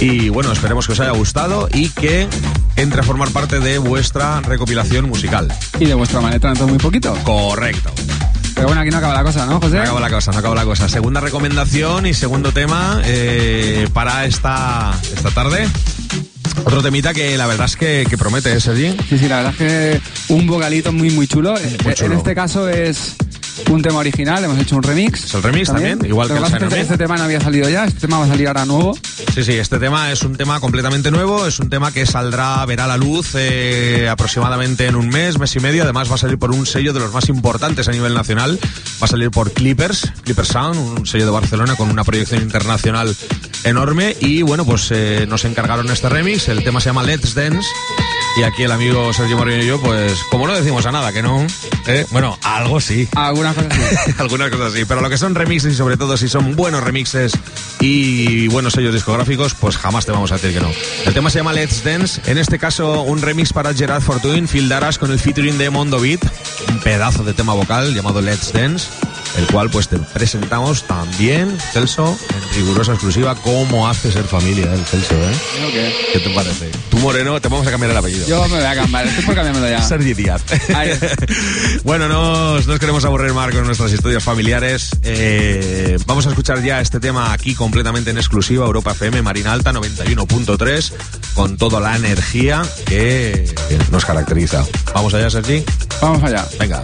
[0.00, 2.28] Y bueno, esperemos que os haya gustado y que
[2.76, 5.52] entre a formar parte de vuestra recopilación musical.
[5.78, 7.14] Y de vuestra maleta dentro de muy poquito.
[7.22, 7.92] Correcto.
[8.56, 9.76] Pero bueno, aquí no acaba la cosa, ¿no, José?
[9.76, 10.88] No acaba la cosa, no acaba la cosa.
[10.88, 15.68] Segunda recomendación y segundo tema eh, para esta, esta tarde.
[16.66, 18.90] Otro temita que la verdad es que, que promete, ¿eh, Sergi?
[19.08, 20.00] Sí, sí, la verdad es que
[20.34, 21.52] un vocalito muy, muy chulo.
[21.52, 22.12] Muy Eh, chulo.
[22.12, 23.14] En este caso es
[23.70, 25.24] un tema original, hemos hecho un remix.
[25.24, 26.80] Es el remix también, igual que el este, Me.
[26.80, 28.98] este tema no había salido ya, este tema va a salir ahora nuevo.
[29.34, 32.86] Sí, sí, este tema es un tema completamente nuevo, es un tema que saldrá, verá
[32.88, 36.50] la luz eh, aproximadamente en un mes, mes y medio, además va a salir por
[36.50, 40.48] un sello de los más importantes a nivel nacional, va a salir por Clippers, Clippers
[40.48, 43.14] Sound, un sello de Barcelona con una proyección internacional
[43.66, 47.68] enorme y bueno, pues eh, nos encargaron este remix, el tema se llama Let's Dance
[48.36, 51.22] y aquí el amigo Sergio Moreno y yo, pues como no decimos a nada, que
[51.22, 51.44] no,
[51.86, 52.06] ¿eh?
[52.10, 53.08] bueno, algo sí.
[53.16, 53.72] Algunas cosas
[54.04, 54.14] sí.
[54.18, 57.32] Algunas cosas sí, pero lo que son remixes y sobre todo si son buenos remixes
[57.80, 60.70] y buenos sellos discográficos, pues jamás te vamos a decir que no.
[61.04, 64.68] El tema se llama Let's Dance, en este caso un remix para Gerard Fortuyn, Phil
[64.68, 66.20] Daras con el featuring de Mondo Beat,
[66.68, 68.88] un pedazo de tema vocal llamado Let's Dance,
[69.38, 74.84] el cual pues te presentamos también, Celso, en rigurosa exclusiva, cómo hace ser familia el
[74.84, 75.34] Celso, ¿eh?
[75.62, 75.94] ¿Yo qué?
[76.12, 76.70] ¿Qué te parece?
[76.90, 78.26] Tú Moreno, te vamos a cambiar el apellido.
[78.26, 79.82] Yo me voy a cambiar, estoy por cambiármelo ya.
[79.82, 80.42] Sergi Díaz.
[81.84, 82.26] Bueno, no
[82.64, 84.90] no os queremos aburrir más con nuestras historias familiares.
[85.02, 89.72] Eh, vamos a escuchar ya este tema aquí completamente en exclusiva, Europa FM, Marina Alta
[89.72, 90.92] 91.3,
[91.34, 93.52] con toda la energía que
[93.90, 94.64] nos caracteriza.
[94.94, 95.64] ¿Vamos allá, Sergi?
[96.00, 96.46] Vamos allá.
[96.58, 96.82] Venga.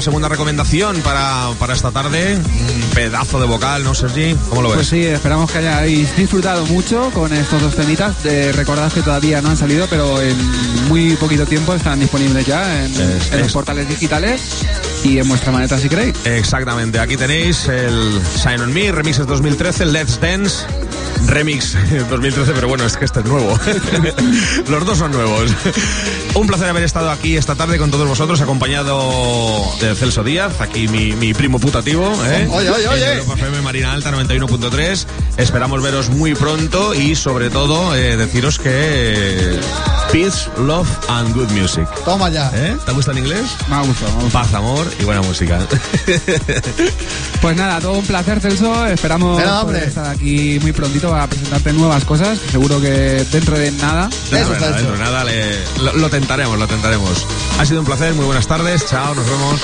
[0.00, 2.36] La segunda recomendación para, para esta tarde.
[2.36, 4.34] Un pedazo de vocal, ¿no, Sergi?
[4.48, 4.76] ¿Cómo lo ves?
[4.76, 8.22] Pues sí, esperamos que hayáis disfrutado mucho con estos dos temitas.
[8.22, 10.34] De, recordad que todavía no han salido, pero en
[10.88, 14.40] muy poquito tiempo están disponibles ya en, Es- en los es- portales digitales
[15.04, 16.14] y en vuestra maleta si queréis.
[16.24, 20.64] Exactamente, aquí tenéis el Sign on Me, remixes 2013, Let's Dance.
[21.30, 21.76] Remix
[22.10, 23.58] 2013, pero bueno, es que este es nuevo.
[24.68, 25.50] Los dos son nuevos.
[26.34, 30.88] Un placer haber estado aquí esta tarde con todos vosotros, acompañado de Celso Díaz, aquí
[30.88, 32.12] mi, mi primo putativo.
[32.26, 32.48] ¿eh?
[32.50, 33.12] Oye, oye, oye.
[33.14, 35.06] Europa FM Marina Alta 91.3.
[35.36, 39.58] Esperamos veros muy pronto y sobre todo eh, deciros que
[40.12, 41.86] peace, love and good music.
[42.04, 42.50] Toma ya.
[42.54, 42.76] ¿Eh?
[42.84, 43.46] ¿Te gusta en inglés?
[43.68, 44.12] Me ha gustado.
[44.32, 45.58] Paz, amor y buena música.
[47.40, 48.84] Pues nada, todo un placer, Celso.
[48.86, 52.38] Esperamos poder estar aquí muy prontito para presentarte nuevas cosas.
[52.50, 54.10] Seguro que dentro de nada.
[54.30, 57.26] Dentro de nada, dentro de nada le- lo, lo tentaremos, lo tentaremos.
[57.58, 59.58] Ha sido un placer, muy buenas tardes, chao, nos vemos.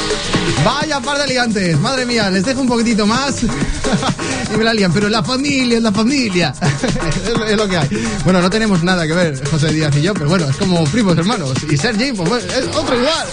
[0.64, 3.43] Vaya par de liantes, madre mía, les dejo un poquitito más
[4.55, 6.55] y me la lían, pero la familia la familia,
[7.49, 7.89] es, lo- que hay.
[8.25, 11.17] Bueno, no tenemos nada que ver José Díaz y yo, pero bueno, es como primos
[11.19, 11.53] hermanos.
[11.71, 13.27] Y Sergi, pues bueno, es otro igual.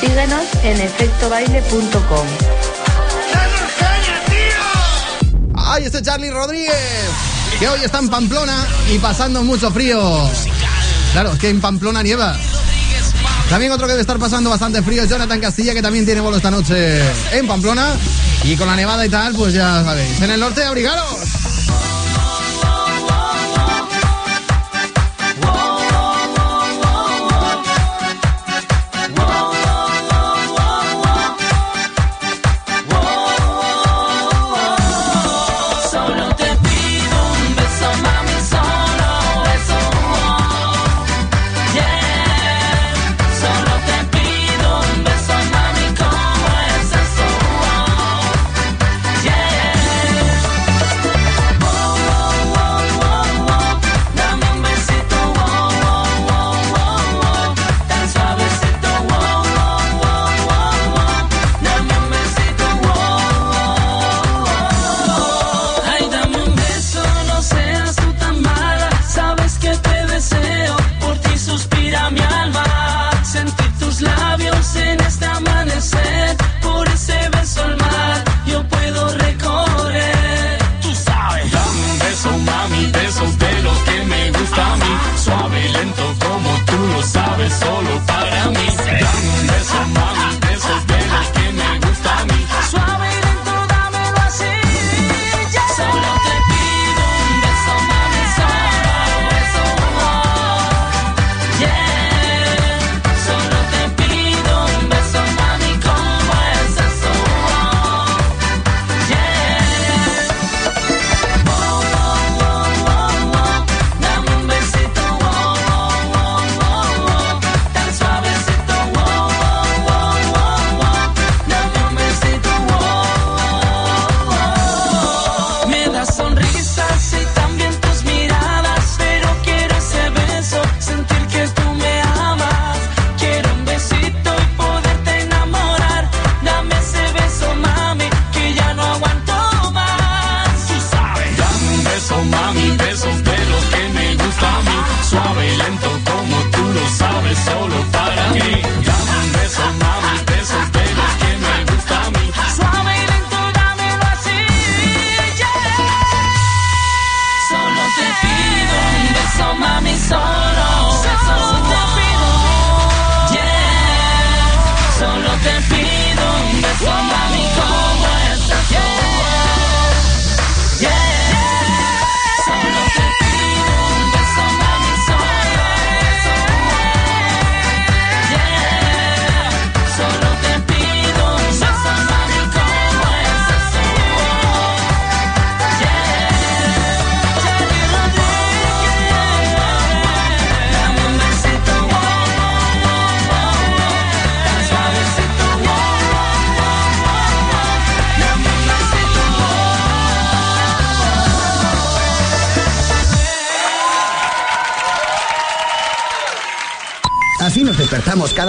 [0.00, 2.26] Síguenos en efectobaile.com.
[5.56, 6.74] ¡Ay, este Charlie Rodríguez!
[7.58, 10.28] Que hoy está en Pamplona y pasando mucho frío.
[11.12, 12.36] Claro, es que en Pamplona nieva.
[13.48, 16.36] También otro que debe estar pasando bastante frío es Jonathan Castilla, que también tiene vuelo
[16.36, 17.00] esta noche
[17.32, 17.92] en Pamplona.
[18.44, 20.20] Y con la nevada y tal, pues ya sabéis.
[20.20, 21.43] En el norte, abrigaros.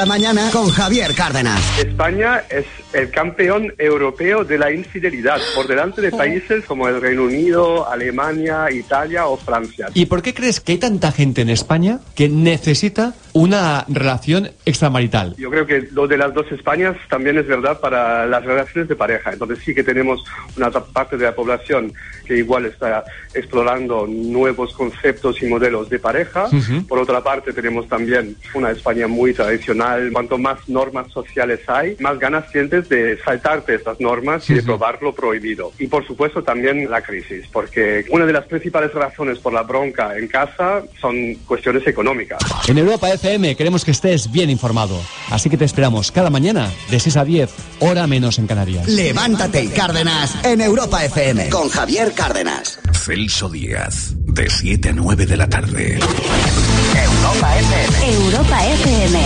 [0.05, 1.61] Mañana con Javier Cárdenas.
[1.79, 7.23] España es el campeón europeo de la infidelidad, por delante de países como el Reino
[7.23, 9.87] Unido, Alemania, Italia o Francia.
[9.93, 15.35] ¿Y por qué crees que hay tanta gente en España que necesita una relación extramarital?
[15.37, 18.95] Yo creo que lo de las dos Españas también es verdad para las relaciones de
[18.95, 19.31] pareja.
[19.31, 20.23] Entonces sí que tenemos
[20.57, 21.93] una parte de la población
[22.25, 26.45] que igual está explorando nuevos conceptos y modelos de pareja.
[26.45, 26.85] Ujú.
[26.87, 30.09] Por otra parte tenemos también una España muy tradicional.
[30.11, 35.01] Cuanto más normas sociales hay, más ganas sientes de saltarte estas normas y de probar
[35.01, 35.71] lo prohibido.
[35.79, 40.17] Y por supuesto también la crisis, porque una de las principales razones por la bronca
[40.17, 42.39] en casa son cuestiones económicas.
[42.67, 44.99] En Europa FM queremos que estés bien informado.
[45.29, 47.49] Así que te esperamos cada mañana de 6 a 10,
[47.79, 48.87] hora menos en Canarias.
[48.87, 52.79] Levántate y Cárdenas en Europa FM con Javier Cárdenas.
[52.93, 55.99] Celso Díaz, de 7 a 9 de la tarde.
[56.95, 58.13] Europa FM.
[58.15, 59.17] Europa FM.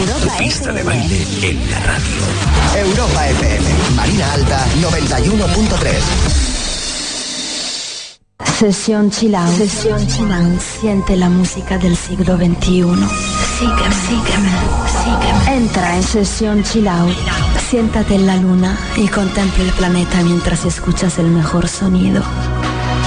[0.00, 0.98] Europa Pista de FM.
[0.98, 2.88] baile en la radio.
[2.88, 3.68] Europa FM.
[3.96, 6.50] Marina Alta 91.3.
[8.58, 9.56] Sesión chill out.
[9.56, 10.60] Sesión chill out.
[10.60, 13.39] Siente la música del siglo XXI.
[13.60, 14.50] Sígueme, sígueme,
[15.04, 15.56] sígueme.
[15.58, 17.14] Entra en sesión chill out.
[17.68, 22.22] Siéntate en la luna y contempla el planeta mientras escuchas el mejor sonido.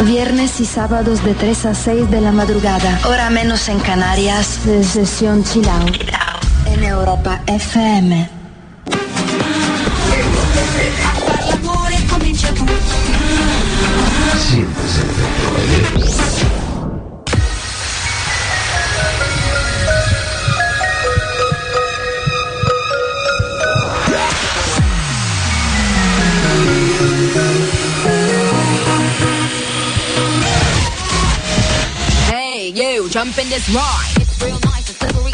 [0.05, 2.99] Viernes y sábados de 3 a 6 de la madrugada.
[3.07, 4.59] Hora menos en Canarias.
[4.83, 5.97] Sesión chill out.
[6.67, 8.43] En Europa FM.
[33.23, 34.13] Jump in this ride.
[34.17, 35.32] It's real nice and slippery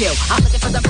[0.00, 0.10] Eu.
[0.30, 0.81] I'm looking for the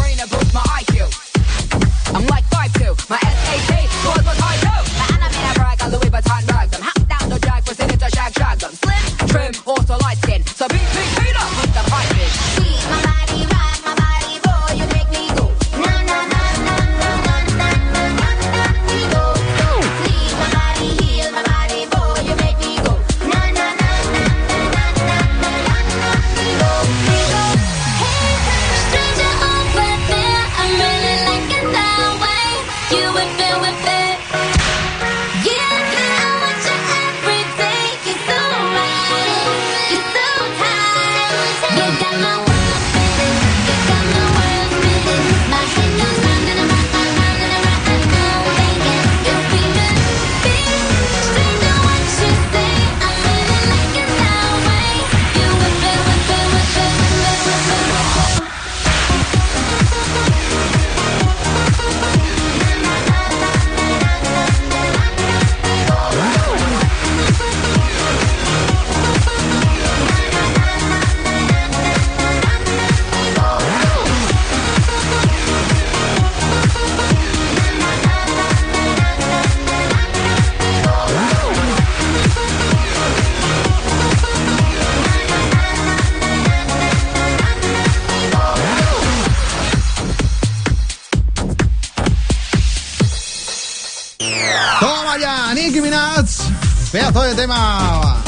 [96.92, 98.22] Pedazo de tema.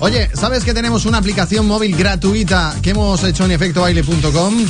[0.00, 4.66] Oye, ¿sabes que tenemos una aplicación móvil gratuita que hemos hecho en efectobaile.com?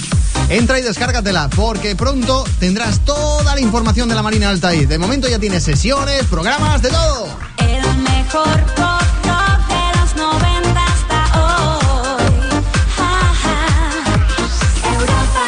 [0.51, 4.85] Entra y descárgatela, porque pronto tendrás toda la información de la Marina Alta ahí.
[4.85, 7.29] De momento ya tienes sesiones, programas, de todo.
[7.57, 12.63] El mejor pop rock de los 90 hasta hoy.
[12.99, 14.93] Ja, ja.
[14.93, 15.45] Europa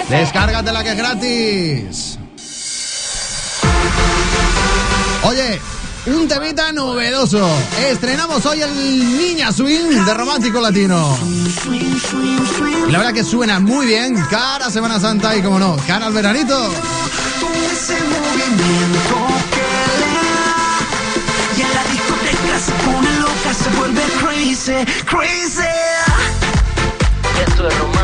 [0.00, 0.18] FM.
[0.18, 2.18] Descárgatela que es gratis.
[5.22, 5.60] Oye,
[6.06, 7.48] un temita novedoso.
[7.88, 11.16] Estrenamos hoy el Niña Swing de Romántico Latino.
[12.88, 16.70] La verdad que suena muy bien, cara Semana Santa y como no, cara al veranito.
[21.56, 25.62] Y en la discoteca se pone loca, se vuelve crazy, crazy.
[27.48, 27.95] Esto es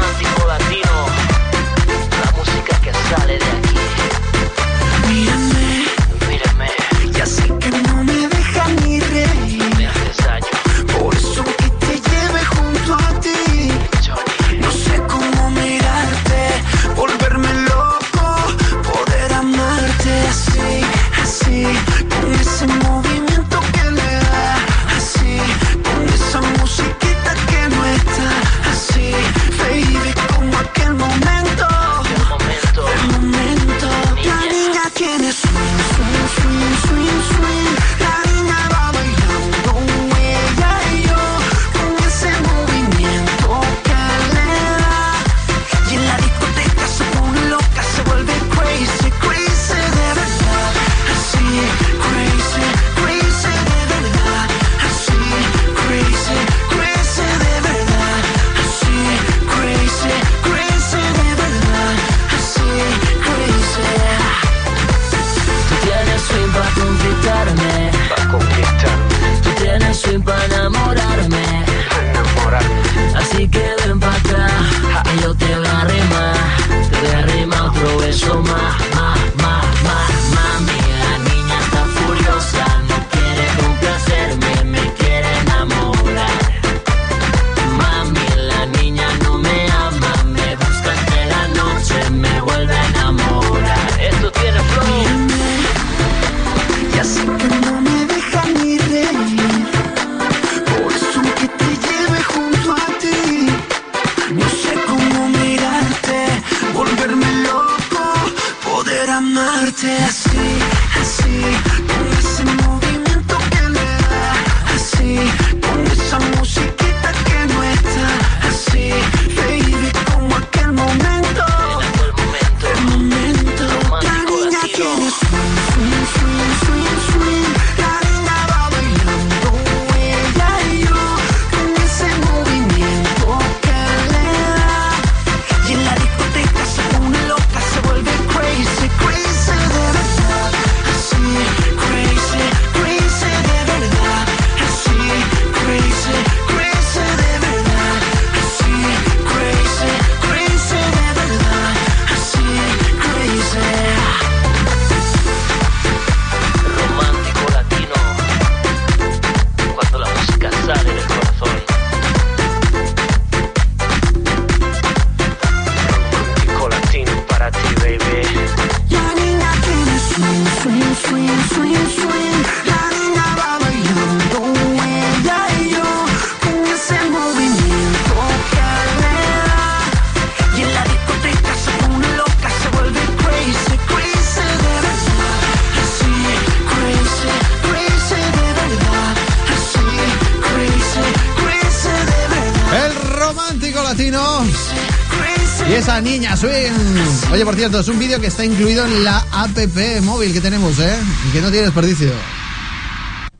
[197.62, 199.56] cierto, es un vídeo que está incluido en la app
[200.02, 200.98] móvil que tenemos, ¿eh?
[201.28, 202.10] Y que no tiene desperdicio.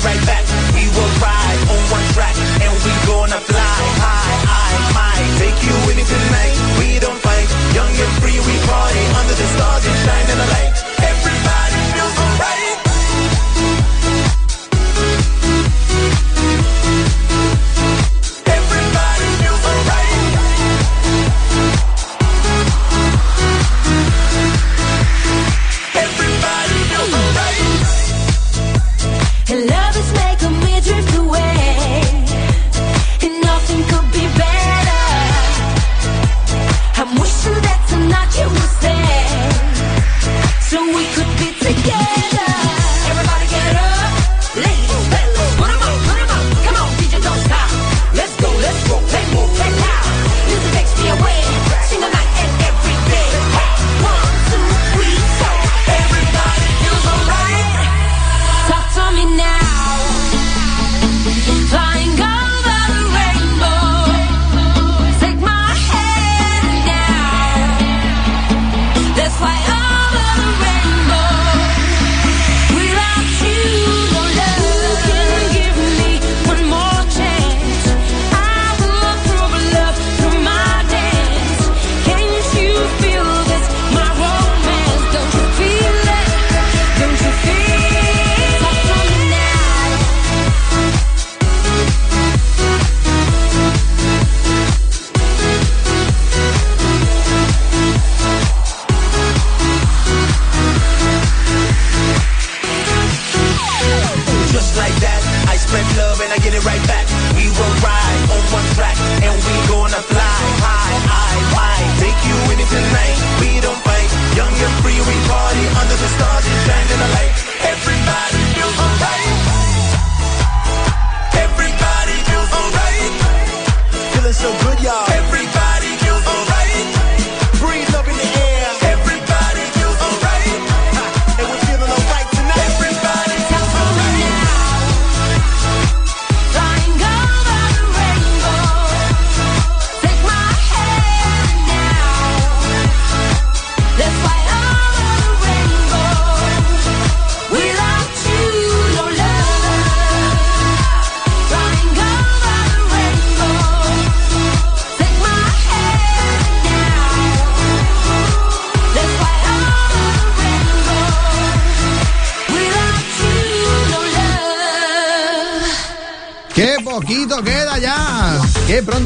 [0.04, 0.44] right back.
[0.74, 4.38] We will ride on one track and we gonna fly high.
[4.50, 6.51] I might take you in it tonight.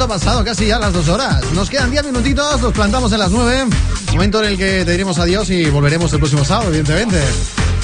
[0.07, 1.43] ha pasado casi ya las dos horas.
[1.53, 3.67] Nos quedan 10 minutitos, nos plantamos en las 9.
[4.13, 7.21] Momento en el que te diremos adiós y volveremos el próximo sábado, evidentemente.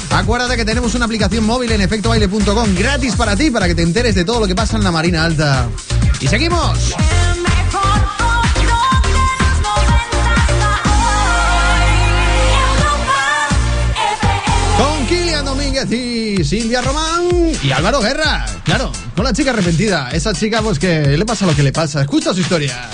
[0.09, 4.15] Acuérdate que tenemos una aplicación móvil en efectobaile.com gratis para ti, para que te enteres
[4.15, 5.67] de todo lo que pasa en la Marina Alta.
[6.21, 6.95] Y seguimos.
[15.83, 17.27] Rodríguez y Silvia Román
[17.61, 18.45] y Álvaro Guerra.
[18.63, 20.09] Claro, con la chica arrepentida.
[20.11, 22.01] Esa chica, pues que le pasa lo que le pasa.
[22.01, 22.89] Escucha su historia.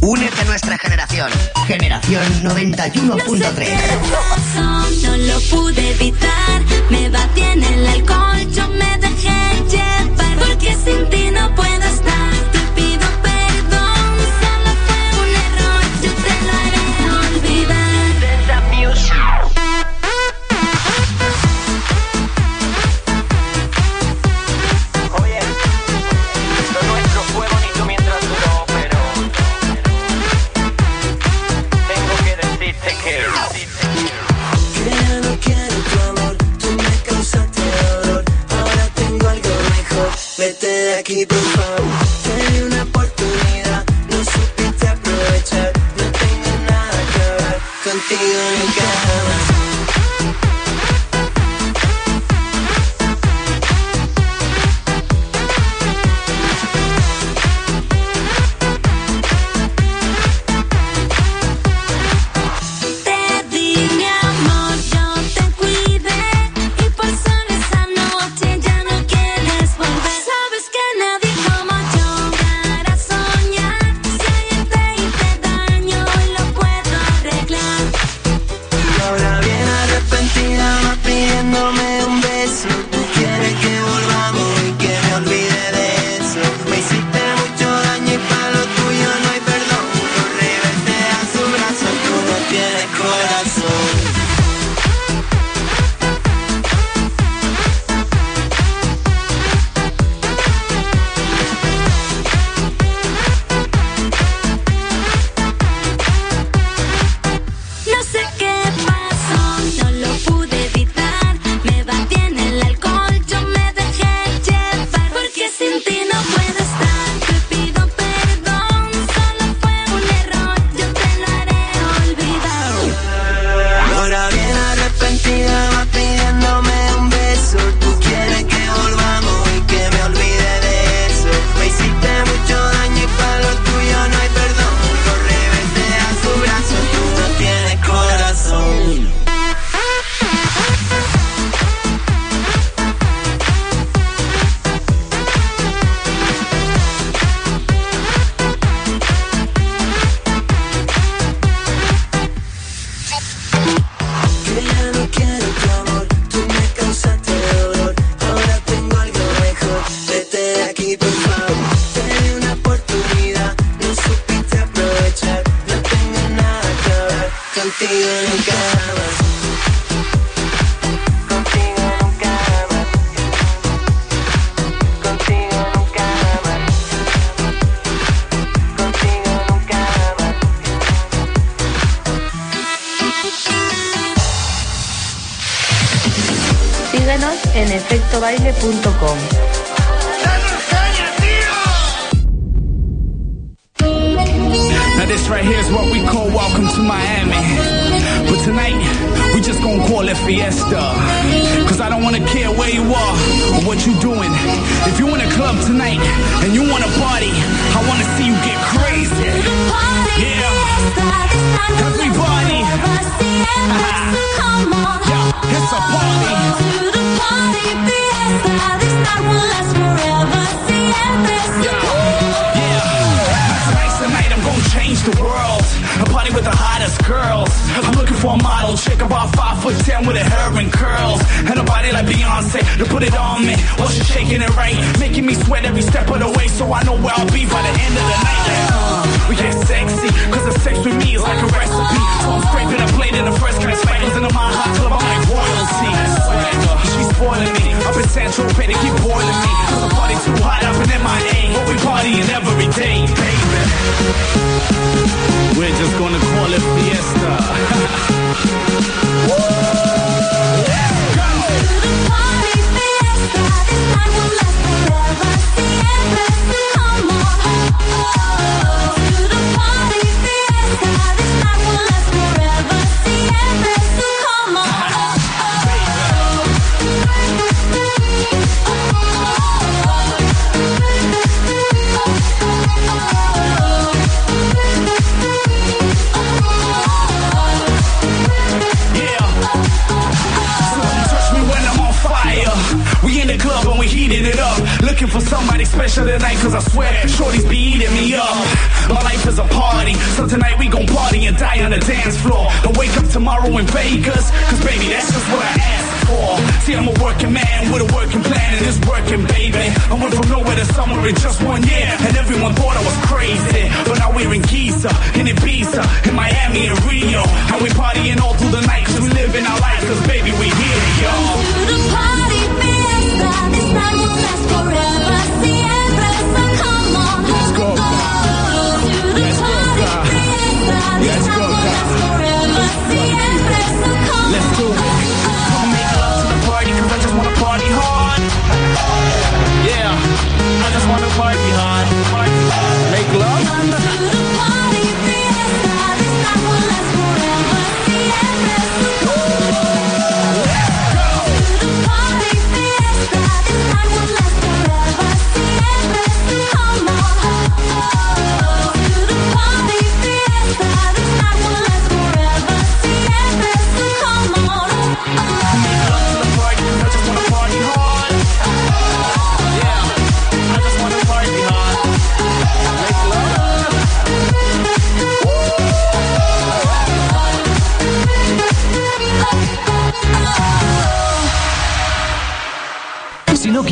[0.00, 1.28] Únete a nuestra generación.
[1.66, 3.68] Generación 91.3.
[5.02, 6.62] No, lo pude evitar.
[6.90, 8.52] Me batí en el alcohol.
[8.54, 10.38] Yo me dejé llevar.
[10.38, 11.89] Porque sin ti no puedo
[41.10, 42.19] keep it fun.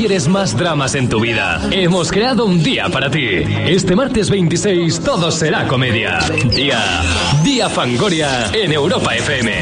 [0.08, 3.26] Quieres más dramas en tu vida, hemos creado un día para ti.
[3.66, 6.18] Este martes 26 todo será comedia.
[6.56, 6.80] Día,
[7.44, 9.52] Día Fangoria en Europa FM.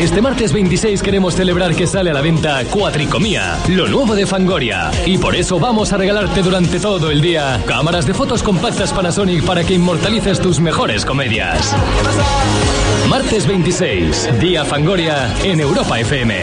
[0.00, 4.90] Este martes 26 queremos celebrar que sale a la venta Cuatricomía, lo nuevo de Fangoria.
[5.04, 9.44] Y por eso vamos a regalarte durante todo el día cámaras de fotos compactas Panasonic
[9.44, 11.74] para que inmortalices tus mejores comedias.
[13.08, 16.34] Martes 26, Día Fangoria en Europa FM.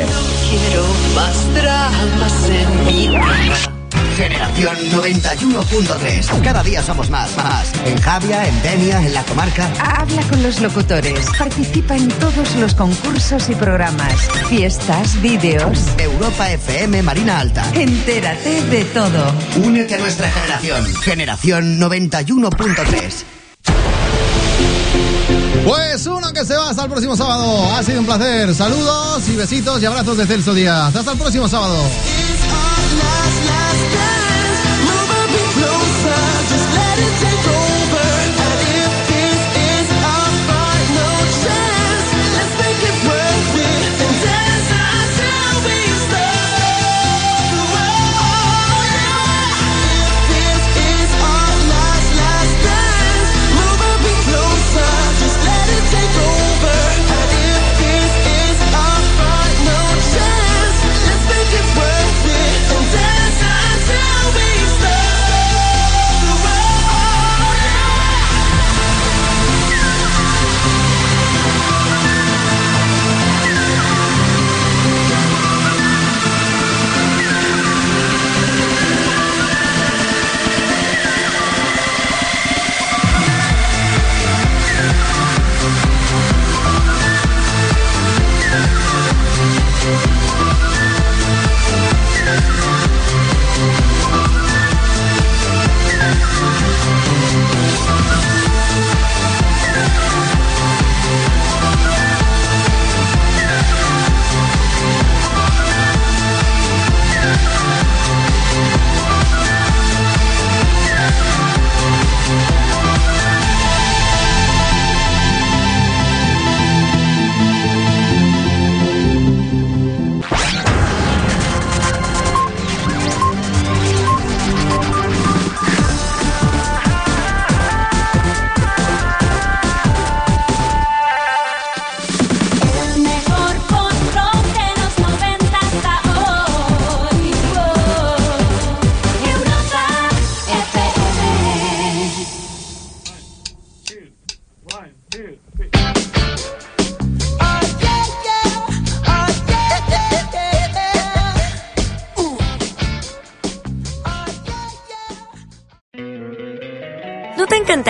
[0.49, 0.83] Quiero
[1.13, 3.21] más dramas en mi vida.
[4.17, 6.41] Generación 91.3.
[6.41, 7.71] Cada día somos más, más.
[7.85, 9.69] En Javia, en Denia, en la comarca.
[9.79, 11.27] Habla con los locutores.
[11.37, 14.15] Participa en todos los concursos y programas.
[14.49, 15.87] Fiestas, vídeos.
[15.99, 17.63] Europa FM Marina Alta.
[17.75, 19.33] Entérate de todo.
[19.63, 20.85] Únete a nuestra generación.
[21.03, 23.34] Generación 91.3.
[25.65, 27.73] Pues uno que se va hasta el próximo sábado.
[27.73, 28.53] Ha sido un placer.
[28.53, 30.95] Saludos y besitos y abrazos de Celso Díaz.
[30.95, 31.75] Hasta el próximo sábado.